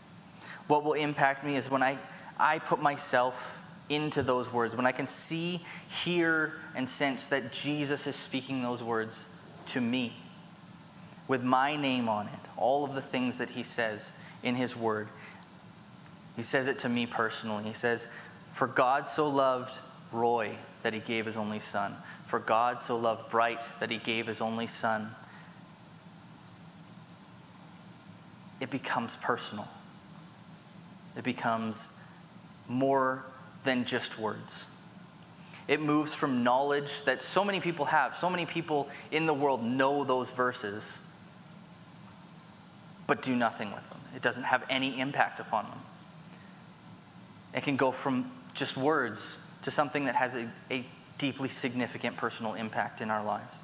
What 0.68 0.84
will 0.84 0.94
impact 0.94 1.44
me 1.44 1.56
is 1.56 1.72
when 1.72 1.82
i 1.82 1.98
i 2.40 2.60
put 2.60 2.82
myself 2.82 3.60
into 3.90 4.24
those 4.24 4.52
words 4.54 4.76
when 4.76 4.86
i 4.86 4.92
can 4.92 5.06
see 5.06 5.60
hear 5.90 6.54
and 6.76 6.88
sense 6.88 7.28
that 7.28 7.52
jesus 7.52 8.08
is 8.08 8.16
speaking 8.16 8.64
those 8.64 8.82
words 8.82 9.28
to 9.66 9.82
me 9.82 10.14
with 11.28 11.44
my 11.44 11.76
name 11.76 12.08
on 12.08 12.28
it 12.28 12.42
all 12.62 12.86
of 12.86 12.94
the 12.94 13.02
things 13.02 13.40
that 13.40 13.50
he 13.50 13.64
says 13.64 14.14
in 14.44 14.56
his 14.56 14.76
word. 14.78 15.10
He 16.36 16.44
says 16.44 16.68
it 16.68 16.80
to 16.80 16.90
me 16.90 17.06
personally. 17.06 17.64
He 17.64 17.74
says 17.74 18.08
for 18.54 18.68
god 18.68 19.08
so 19.08 19.28
loved 19.28 19.80
roy 20.12 20.56
that 20.84 20.94
he 20.94 21.00
gave 21.00 21.26
his 21.26 21.38
only 21.38 21.60
son 21.60 21.96
for 22.26 22.40
God 22.40 22.82
so 22.82 22.96
loved 22.98 23.30
Bright 23.30 23.62
that 23.82 23.92
he 23.92 23.98
gave 23.98 24.26
his 24.26 24.40
only 24.40 24.66
son, 24.66 25.12
it 28.62 28.70
becomes 28.70 29.18
personal. 29.18 29.68
It 31.18 31.26
becomes 31.26 32.00
more 32.70 33.26
than 33.66 33.84
just 33.84 34.18
words. 34.18 34.68
It 35.68 35.82
moves 35.82 36.14
from 36.16 36.42
knowledge 36.42 37.02
that 37.04 37.22
so 37.22 37.44
many 37.44 37.60
people 37.60 37.84
have. 37.86 38.16
So 38.16 38.30
many 38.30 38.46
people 38.46 38.88
in 39.12 39.26
the 39.26 39.34
world 39.34 39.62
know 39.62 40.06
those 40.06 40.32
verses, 40.32 41.02
but 43.08 43.22
do 43.22 43.36
nothing 43.36 43.74
with 43.74 43.88
them. 43.90 44.00
It 44.16 44.22
doesn't 44.22 44.46
have 44.46 44.64
any 44.70 45.00
impact 45.00 45.42
upon 45.42 45.66
them. 45.66 45.80
It 47.54 47.64
can 47.64 47.76
go 47.76 47.92
from 47.92 48.32
just 48.54 48.78
words 48.78 49.38
to 49.64 49.72
something 49.72 50.06
that 50.06 50.16
has 50.16 50.36
a, 50.36 50.48
a 50.72 50.86
deeply 51.18 51.50
significant 51.50 52.18
personal 52.18 52.56
impact 52.56 53.02
in 53.02 53.10
our 53.10 53.24
lives. 53.24 53.64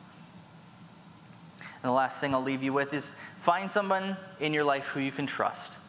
And 1.59 1.89
the 1.89 1.91
last 1.91 2.21
thing 2.21 2.33
I'll 2.33 2.41
leave 2.43 2.63
you 2.63 2.73
with 2.73 2.93
is 2.93 3.15
find 3.39 3.69
someone 3.69 4.17
in 4.39 4.53
your 4.53 4.63
life 4.63 4.87
who 4.87 4.99
you 4.99 5.11
can 5.11 5.25
trust. 5.25 5.79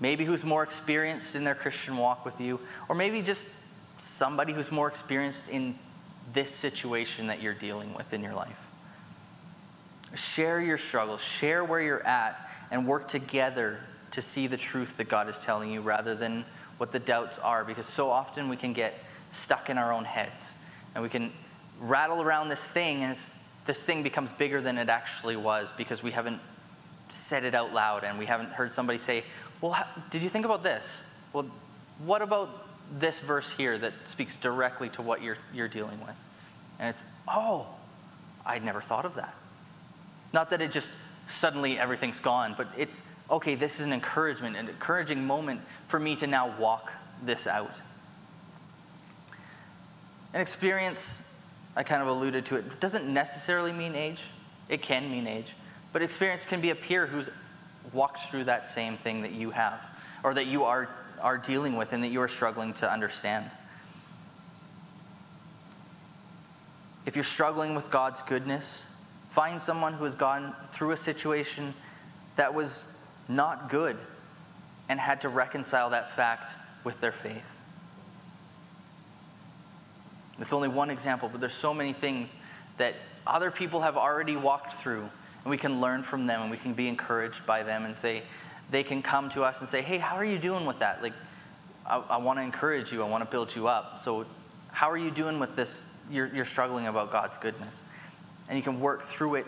Maybe 0.00 0.24
who's 0.24 0.44
more 0.44 0.62
experienced 0.62 1.34
in 1.34 1.44
their 1.44 1.54
Christian 1.54 1.96
walk 1.96 2.24
with 2.24 2.40
you, 2.40 2.60
or 2.88 2.94
maybe 2.94 3.22
just 3.22 3.48
somebody 3.98 4.52
who's 4.52 4.72
more 4.72 4.88
experienced 4.88 5.48
in 5.48 5.78
this 6.32 6.50
situation 6.50 7.26
that 7.28 7.40
you're 7.40 7.54
dealing 7.54 7.94
with 7.94 8.12
in 8.12 8.22
your 8.22 8.34
life. 8.34 8.70
Share 10.14 10.60
your 10.60 10.78
struggles, 10.78 11.22
share 11.22 11.64
where 11.64 11.80
you're 11.80 12.06
at, 12.06 12.48
and 12.70 12.86
work 12.86 13.08
together 13.08 13.78
to 14.10 14.20
see 14.20 14.46
the 14.46 14.56
truth 14.56 14.96
that 14.98 15.08
God 15.08 15.28
is 15.28 15.44
telling 15.44 15.70
you 15.70 15.80
rather 15.80 16.14
than 16.14 16.44
what 16.78 16.92
the 16.92 16.98
doubts 16.98 17.38
are, 17.38 17.64
because 17.64 17.86
so 17.86 18.10
often 18.10 18.48
we 18.48 18.56
can 18.56 18.72
get 18.72 18.94
stuck 19.30 19.70
in 19.70 19.78
our 19.78 19.92
own 19.92 20.04
heads 20.04 20.54
and 20.94 21.02
we 21.02 21.08
can 21.08 21.32
rattle 21.80 22.22
around 22.22 22.48
this 22.48 22.70
thing, 22.70 23.02
and 23.02 23.16
this 23.64 23.84
thing 23.84 24.02
becomes 24.02 24.32
bigger 24.32 24.60
than 24.60 24.78
it 24.78 24.88
actually 24.88 25.36
was 25.36 25.72
because 25.72 26.02
we 26.02 26.10
haven't 26.10 26.40
said 27.08 27.44
it 27.44 27.54
out 27.54 27.72
loud 27.72 28.04
and 28.04 28.18
we 28.18 28.26
haven't 28.26 28.50
heard 28.50 28.72
somebody 28.72 28.98
say, 28.98 29.24
Well, 29.60 29.72
how, 29.72 29.86
did 30.10 30.22
you 30.22 30.28
think 30.28 30.44
about 30.44 30.62
this? 30.62 31.02
Well, 31.32 31.46
what 32.04 32.22
about 32.22 32.66
this 32.98 33.20
verse 33.20 33.52
here 33.52 33.78
that 33.78 33.92
speaks 34.04 34.36
directly 34.36 34.88
to 34.90 35.02
what 35.02 35.22
you're, 35.22 35.38
you're 35.52 35.68
dealing 35.68 36.00
with? 36.00 36.16
And 36.78 36.88
it's, 36.88 37.04
Oh, 37.28 37.66
I'd 38.44 38.64
never 38.64 38.80
thought 38.80 39.04
of 39.04 39.14
that. 39.16 39.34
Not 40.32 40.50
that 40.50 40.62
it 40.62 40.72
just 40.72 40.90
suddenly 41.26 41.78
everything's 41.78 42.20
gone. 42.20 42.54
But 42.56 42.68
it's 42.76 43.02
okay, 43.30 43.54
this 43.54 43.80
is 43.80 43.86
an 43.86 43.92
encouragement, 43.92 44.56
an 44.56 44.68
encouraging 44.68 45.26
moment 45.26 45.60
for 45.86 45.98
me 45.98 46.16
to 46.16 46.26
now 46.26 46.54
walk 46.58 46.92
this 47.24 47.46
out. 47.46 47.80
An 50.34 50.40
experience, 50.40 51.34
I 51.76 51.82
kind 51.82 52.02
of 52.02 52.08
alluded 52.08 52.46
to 52.46 52.56
it, 52.56 52.80
doesn't 52.80 53.12
necessarily 53.12 53.72
mean 53.72 53.94
age. 53.94 54.30
It 54.68 54.82
can 54.82 55.10
mean 55.10 55.26
age. 55.26 55.54
But 55.92 56.02
experience 56.02 56.44
can 56.44 56.60
be 56.60 56.70
a 56.70 56.74
peer 56.74 57.06
who's 57.06 57.30
walked 57.92 58.30
through 58.30 58.44
that 58.44 58.66
same 58.66 58.96
thing 58.96 59.22
that 59.22 59.32
you 59.32 59.50
have, 59.50 59.84
or 60.24 60.34
that 60.34 60.46
you 60.46 60.64
are, 60.64 60.88
are 61.20 61.36
dealing 61.36 61.76
with 61.76 61.92
and 61.92 62.02
that 62.02 62.08
you 62.08 62.20
are 62.20 62.28
struggling 62.28 62.72
to 62.74 62.90
understand. 62.90 63.50
If 67.04 67.16
you're 67.16 67.24
struggling 67.24 67.74
with 67.74 67.90
God's 67.90 68.22
goodness, 68.22 68.96
find 69.28 69.60
someone 69.60 69.92
who 69.92 70.04
has 70.04 70.14
gone 70.14 70.54
through 70.70 70.92
a 70.92 70.96
situation 70.96 71.74
that 72.36 72.52
was 72.52 72.98
not 73.34 73.68
good 73.68 73.96
and 74.88 74.98
had 74.98 75.20
to 75.22 75.28
reconcile 75.28 75.90
that 75.90 76.12
fact 76.12 76.56
with 76.84 77.00
their 77.00 77.12
faith. 77.12 77.60
It's 80.38 80.52
only 80.52 80.68
one 80.68 80.90
example, 80.90 81.28
but 81.30 81.40
there's 81.40 81.54
so 81.54 81.72
many 81.72 81.92
things 81.92 82.34
that 82.78 82.94
other 83.26 83.50
people 83.50 83.80
have 83.80 83.96
already 83.96 84.36
walked 84.36 84.72
through, 84.72 85.02
and 85.02 85.50
we 85.50 85.56
can 85.56 85.80
learn 85.80 86.02
from 86.02 86.26
them 86.26 86.42
and 86.42 86.50
we 86.50 86.56
can 86.56 86.72
be 86.72 86.88
encouraged 86.88 87.46
by 87.46 87.62
them 87.62 87.84
and 87.84 87.94
say, 87.94 88.22
they 88.70 88.82
can 88.82 89.02
come 89.02 89.28
to 89.30 89.44
us 89.44 89.60
and 89.60 89.68
say, 89.68 89.82
Hey, 89.82 89.98
how 89.98 90.16
are 90.16 90.24
you 90.24 90.38
doing 90.38 90.66
with 90.66 90.78
that? 90.80 91.02
Like, 91.02 91.12
I, 91.86 92.02
I 92.10 92.16
want 92.16 92.38
to 92.38 92.42
encourage 92.42 92.92
you, 92.92 93.02
I 93.02 93.08
want 93.08 93.22
to 93.24 93.30
build 93.30 93.54
you 93.54 93.68
up. 93.68 93.98
So, 93.98 94.26
how 94.70 94.90
are 94.90 94.96
you 94.96 95.10
doing 95.10 95.38
with 95.38 95.54
this? 95.54 95.94
You're, 96.10 96.28
you're 96.34 96.44
struggling 96.46 96.86
about 96.86 97.12
God's 97.12 97.36
goodness. 97.36 97.84
And 98.48 98.56
you 98.56 98.62
can 98.62 98.80
work 98.80 99.02
through 99.02 99.36
it 99.36 99.46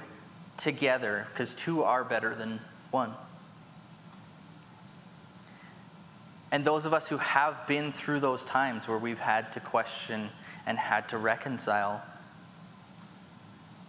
together 0.57 1.27
because 1.33 1.55
two 1.55 1.83
are 1.83 2.05
better 2.05 2.35
than 2.35 2.61
one. 2.91 3.13
And 6.55 6.65
those 6.65 6.87
of 6.87 6.95
us 6.95 7.09
who 7.09 7.17
have 7.17 7.67
been 7.67 7.91
through 7.91 8.21
those 8.21 8.45
times 8.45 8.87
where 8.87 8.97
we've 8.97 9.19
had 9.19 9.51
to 9.55 9.59
question 9.59 10.31
and 10.67 10.79
had 10.79 11.09
to 11.09 11.19
reconcile, 11.19 12.01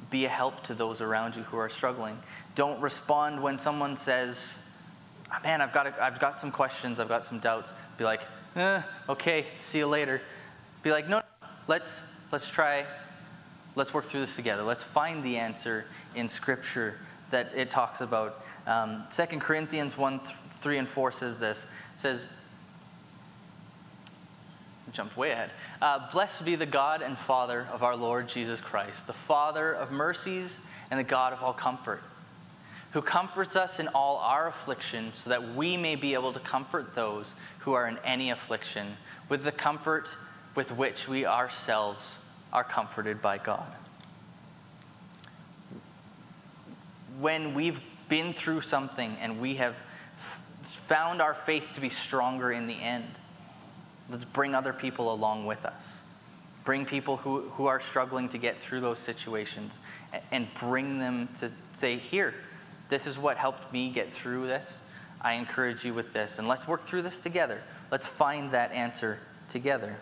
be 0.10 0.26
a 0.26 0.30
help 0.30 0.64
to 0.64 0.74
those 0.74 1.00
around 1.00 1.36
you 1.36 1.44
who 1.44 1.58
are 1.58 1.70
struggling. 1.70 2.18
Don't 2.56 2.82
respond 2.82 3.44
when 3.44 3.60
someone 3.60 3.96
says, 3.96 4.58
oh, 5.32 5.38
Man, 5.44 5.62
I've 5.62 5.74
got, 5.74 5.86
a, 5.86 6.04
I've 6.04 6.20
got 6.20 6.40
some 6.40 6.50
questions, 6.50 7.00
I've 7.00 7.08
got 7.08 7.24
some 7.24 7.38
doubts. 7.38 7.76
Be 8.00 8.04
like, 8.04 8.24
eh, 8.56 8.82
Okay, 9.10 9.46
see 9.60 9.78
you 9.78 9.86
later. 9.86 10.20
Be 10.82 10.90
like, 10.90 11.08
No, 11.08 11.20
no 11.20 11.48
let's, 11.68 12.12
let's 12.32 12.50
try, 12.50 12.84
let's 13.76 13.94
work 13.94 14.06
through 14.06 14.22
this 14.22 14.36
together. 14.36 14.64
Let's 14.64 14.84
find 14.84 15.24
the 15.24 15.38
answer 15.38 15.86
in 16.16 16.28
Scripture 16.28 16.96
that 17.30 17.52
it 17.56 17.70
talks 17.70 18.02
about. 18.02 18.44
Um, 18.66 19.04
2 19.12 19.38
Corinthians 19.38 20.00
1 20.00 20.20
3 20.52 20.78
and 20.80 20.88
4 20.88 21.12
says 21.12 21.38
this. 21.38 21.68
Says, 21.94 22.28
jumped 24.92 25.18
way 25.18 25.32
ahead. 25.32 25.52
Uh, 25.82 26.10
blessed 26.12 26.46
be 26.46 26.56
the 26.56 26.66
God 26.66 27.02
and 27.02 27.18
Father 27.18 27.68
of 27.72 27.84
our 27.84 27.96
Lord 27.96 28.28
Jesus 28.30 28.62
Christ, 28.62 29.08
the 29.08 29.14
Father 29.14 29.74
of 29.74 29.92
mercies 29.92 30.62
and 30.92 31.00
the 31.00 31.04
God 31.04 31.34
of 31.34 31.42
all 31.42 31.54
comfort, 31.54 32.04
who 32.92 33.02
comforts 33.02 33.56
us 33.56 33.80
in 33.80 33.88
all 33.90 34.18
our 34.18 34.48
affliction, 34.48 35.12
so 35.14 35.30
that 35.30 35.56
we 35.56 35.76
may 35.76 35.96
be 35.96 36.14
able 36.14 36.34
to 36.34 36.40
comfort 36.40 36.96
those 36.96 37.34
who 37.60 37.74
are 37.74 37.88
in 37.88 37.98
any 38.04 38.30
affliction 38.30 38.96
with 39.28 39.44
the 39.44 39.52
comfort 39.52 40.10
with 40.54 40.72
which 40.72 41.08
we 41.08 41.26
ourselves 41.26 42.18
are 42.54 42.64
comforted 42.64 43.22
by 43.22 43.38
God. 43.38 43.68
When 47.20 47.54
we've 47.54 47.82
been 48.08 48.34
through 48.34 48.62
something 48.62 49.18
and 49.20 49.42
we 49.42 49.56
have 49.56 49.76
found 50.64 51.22
our 51.22 51.34
faith 51.34 51.72
to 51.74 51.82
be 51.82 51.90
stronger 51.90 52.52
in 52.52 52.68
the 52.68 52.74
end, 52.76 53.10
Let's 54.10 54.24
bring 54.24 54.54
other 54.54 54.74
people 54.74 55.14
along 55.14 55.46
with 55.46 55.66
us. 55.66 56.04
Bring 56.64 56.86
people 56.86 57.18
who, 57.18 57.42
who 57.42 57.68
are 57.68 57.80
struggling 57.80 58.30
to 58.30 58.38
get 58.38 58.60
through 58.60 58.82
those 58.82 59.00
situations 59.00 59.80
and, 60.32 60.48
bring 60.56 61.00
them 61.00 61.30
to 61.40 61.52
say, 61.74 61.98
Here, 61.98 62.34
this 62.90 63.08
is 63.08 63.18
what 63.18 63.38
helped 63.38 63.72
me 63.72 63.90
get 63.90 64.12
through 64.12 64.48
this. 64.48 64.80
I 65.22 65.34
encourage 65.34 65.86
you 65.86 65.94
with 65.94 66.14
this. 66.14 66.40
And 66.40 66.48
let's 66.48 66.68
work 66.68 66.82
through 66.82 67.04
this 67.04 67.20
together. 67.20 67.62
Let's 67.92 68.08
find 68.08 68.52
that 68.52 68.72
answer 68.72 69.20
together. 69.48 69.98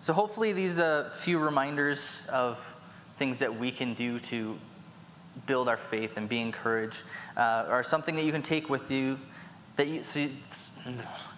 So, 0.00 0.12
hopefully, 0.12 0.52
these 0.52 0.78
a 0.78 0.84
uh, 0.84 1.10
few 1.10 1.38
reminders 1.38 2.26
of 2.32 2.76
things 3.14 3.38
that 3.38 3.54
we 3.54 3.70
can 3.70 3.94
do 3.94 4.18
to 4.20 4.58
build 5.46 5.68
our 5.68 5.76
faith 5.76 6.16
and 6.16 6.28
be 6.28 6.40
encouraged 6.40 7.04
uh, 7.36 7.64
are 7.68 7.82
something 7.82 8.14
that 8.16 8.24
you 8.24 8.32
can 8.32 8.42
take 8.42 8.68
with 8.68 8.90
you 8.90 9.18
that 9.76 9.88
you, 9.88 10.02
so, 10.02 10.28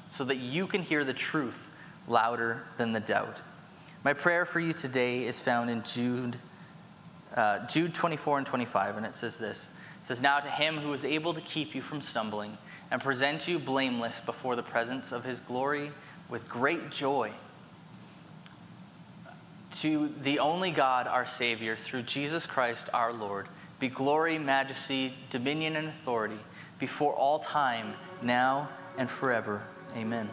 so 0.09 0.25
that 0.25 0.37
you 0.37 0.67
can 0.67 0.83
hear 0.83 1.05
the 1.05 1.15
truth 1.15 1.71
louder 2.09 2.65
than 2.77 2.93
the 2.93 3.01
doubt. 3.01 3.43
My 4.05 4.13
prayer 4.13 4.45
for 4.45 4.61
you 4.61 4.73
today 4.73 5.25
is 5.25 5.41
found 5.41 5.69
in 5.69 5.83
Jude, 5.83 6.37
uh, 7.35 7.67
Jude 7.67 7.95
24 7.95 8.39
and 8.39 8.47
25, 8.47 8.97
and 8.99 9.07
it 9.07 9.15
says 9.15 9.39
this. 9.39 9.69
It 10.03 10.07
says, 10.07 10.21
Now 10.21 10.39
to 10.39 10.49
him 10.49 10.79
who 10.79 10.93
is 10.93 11.05
able 11.05 11.35
to 11.35 11.41
keep 11.41 11.75
you 11.75 11.83
from 11.83 12.01
stumbling 12.01 12.57
and 12.91 13.03
present 13.03 13.49
you 13.49 13.59
blameless 13.59 14.21
before 14.21 14.55
the 14.55 14.63
presence 14.63 15.11
of 15.11 15.25
his 15.25 15.41
glory 15.41 15.91
with 16.29 16.49
great 16.49 16.91
joy, 16.91 17.33
to 19.73 20.13
the 20.23 20.39
only 20.39 20.71
God, 20.71 21.07
our 21.07 21.27
Savior, 21.27 21.77
through 21.77 22.03
Jesus 22.03 22.47
Christ 22.47 22.89
our 22.95 23.13
Lord, 23.13 23.47
be 23.79 23.89
glory, 23.89 24.39
majesty, 24.39 25.15
dominion, 25.29 25.77
and 25.77 25.89
authority 25.89 26.39
before 26.79 27.13
all 27.13 27.39
time, 27.39 27.95
now 28.23 28.69
and 28.97 29.11
forever. 29.11 29.67
Amen. 29.97 30.31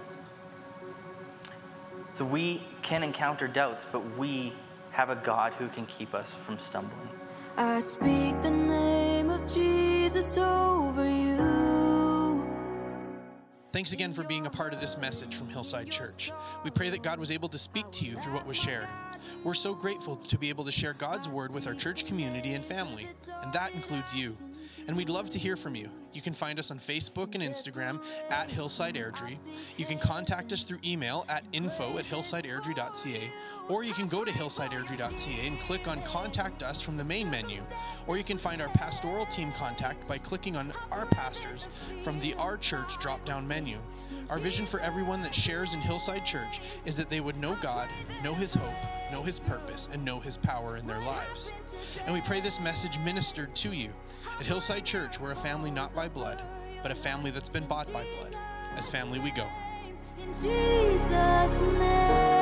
So 2.10 2.26
we 2.26 2.62
can 2.82 3.02
encounter 3.02 3.48
doubts, 3.48 3.86
but 3.92 4.18
we 4.18 4.54
have 4.92 5.10
a 5.10 5.16
God 5.16 5.54
who 5.54 5.68
can 5.70 5.86
keep 5.88 6.14
us 6.14 6.34
from 6.34 6.60
stumbling. 6.60 7.10
I 7.58 7.80
speak 7.80 8.40
the 8.42 8.52
name 8.52 9.30
of 9.30 9.52
Jesus 9.52 10.38
over 10.38 11.10
you. 11.10 11.74
Thanks 13.72 13.94
again 13.94 14.14
for 14.14 14.24
being 14.24 14.46
a 14.46 14.52
part 14.52 14.74
of 14.74 14.80
this 14.80 14.98
message 15.00 15.36
from 15.36 15.50
Hillside 15.50 15.90
Church. 15.90 16.32
We 16.64 16.70
pray 16.70 16.90
that 16.90 17.02
God 17.02 17.18
was 17.18 17.32
able 17.32 17.50
to 17.50 17.58
speak 17.58 17.90
to 17.92 18.06
you 18.06 18.16
through 18.16 18.34
what 18.34 18.46
was 18.46 18.58
shared. 18.58 18.88
We're 19.44 19.56
so 19.56 19.74
grateful 19.74 20.18
to 20.18 20.38
be 20.38 20.50
able 20.50 20.64
to 20.66 20.72
share 20.72 20.94
God's 20.94 21.28
word 21.28 21.52
with 21.52 21.66
our 21.68 21.74
church 21.74 22.06
community 22.06 22.54
and 22.54 22.64
family, 22.64 23.08
and 23.42 23.52
that 23.54 23.74
includes 23.74 24.16
you. 24.16 24.38
And 24.88 24.98
we'd 24.98 25.10
love 25.10 25.30
to 25.32 25.40
hear 25.40 25.56
from 25.56 25.76
you. 25.76 25.90
You 26.14 26.22
can 26.22 26.34
find 26.34 26.60
us 26.60 26.70
on 26.70 26.78
Facebook 26.78 27.34
and 27.34 27.44
Instagram 27.44 28.04
at 28.30 28.52
Hillside 28.52 28.96
Airdrie. 28.96 29.38
You 29.78 29.86
can 29.86 29.98
contact 29.98 30.54
us 30.54 30.64
through 30.64 30.80
email 30.86 31.26
at 31.28 31.44
info 31.54 31.98
at 31.98 32.06
hillsideairdrie.ca, 32.06 33.32
or 33.68 33.84
you 33.84 33.94
can 33.94 34.08
go 34.08 34.24
to 34.24 34.32
hillsideairdrie.ca 34.32 35.48
and 35.48 35.60
click 35.60 35.88
on 35.88 36.04
Contact 36.04 36.62
Us 36.62 36.82
from 36.82 36.98
the 36.98 37.04
main 37.04 37.30
menu. 37.32 37.62
Or 38.06 38.18
you 38.18 38.24
can 38.24 38.38
find 38.38 38.62
our 38.62 38.70
pastoral 38.70 39.26
team 39.26 39.52
contact 39.54 40.08
by 40.08 40.20
clicking 40.20 40.56
on 40.56 40.72
Our 40.92 41.06
Pastors 41.06 41.68
from 42.02 42.20
the 42.20 42.36
Our 42.36 42.58
Church 42.58 42.98
drop 43.00 43.26
down 43.26 43.48
menu. 43.48 43.78
Our 44.30 44.40
vision 44.40 44.66
for 44.66 44.80
everyone 44.82 45.22
that 45.24 45.34
shares 45.34 45.74
in 45.74 45.82
Hillside 45.82 46.26
Church 46.26 46.60
is 46.86 46.96
that 46.98 47.10
they 47.10 47.22
would 47.22 47.38
know 47.38 47.58
God, 47.60 47.90
know 48.24 48.34
His 48.34 48.54
hope, 48.54 48.76
know 49.12 49.24
His 49.24 49.40
purpose, 49.40 49.90
and 49.92 50.06
know 50.06 50.20
His 50.20 50.38
power 50.38 50.78
in 50.78 50.86
their 50.86 51.02
lives. 51.02 51.52
And 52.06 52.14
we 52.14 52.22
pray 52.22 52.40
this 52.40 52.60
message 52.60 53.00
ministered 53.00 53.56
to 53.56 53.72
you. 53.72 53.90
At 54.40 54.46
Hillside 54.48 54.84
Church, 54.84 55.20
we're 55.20 55.32
a 55.32 55.36
family 55.36 55.72
not 55.72 55.94
by 55.96 56.08
blood, 56.08 56.42
but 56.82 56.92
a 56.92 56.96
family 56.96 57.32
that's 57.32 57.50
been 57.50 57.66
bought 57.66 57.92
by 57.94 58.04
blood. 58.18 58.36
As 58.76 58.90
family, 58.90 59.20
we 59.20 59.32
go. 59.32 59.48
In 60.20 60.34
Jesus' 60.34 61.62
name. 61.62 62.34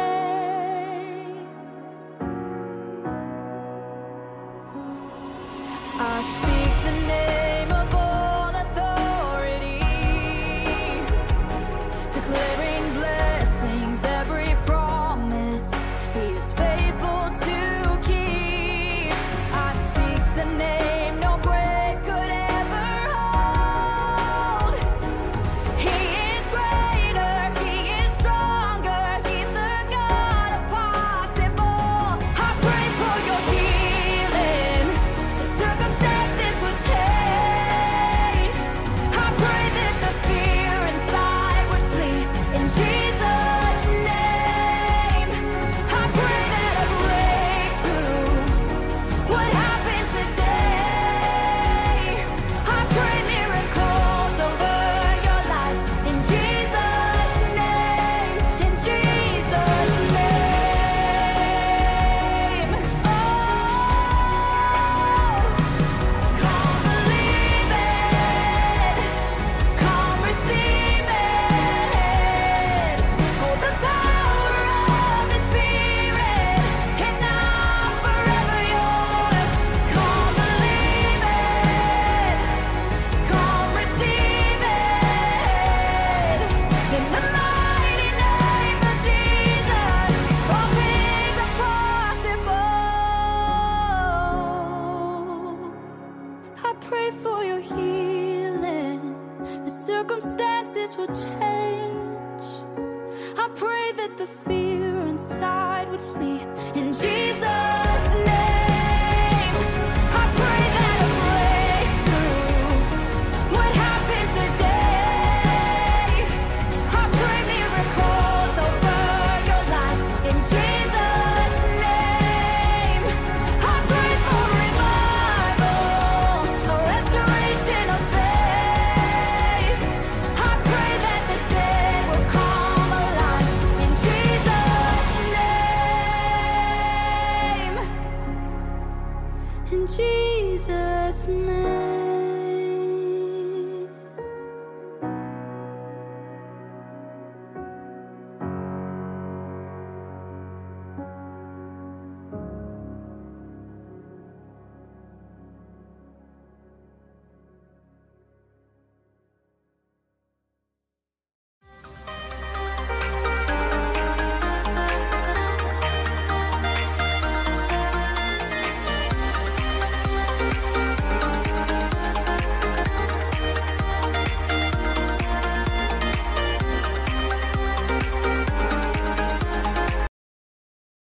That 103.94 104.18
the 104.18 104.26
fear 104.26 105.08
inside 105.08 105.90
would 105.90 106.02
flee. 106.02 106.40
In 106.76 106.94
Jesus' 106.94 107.91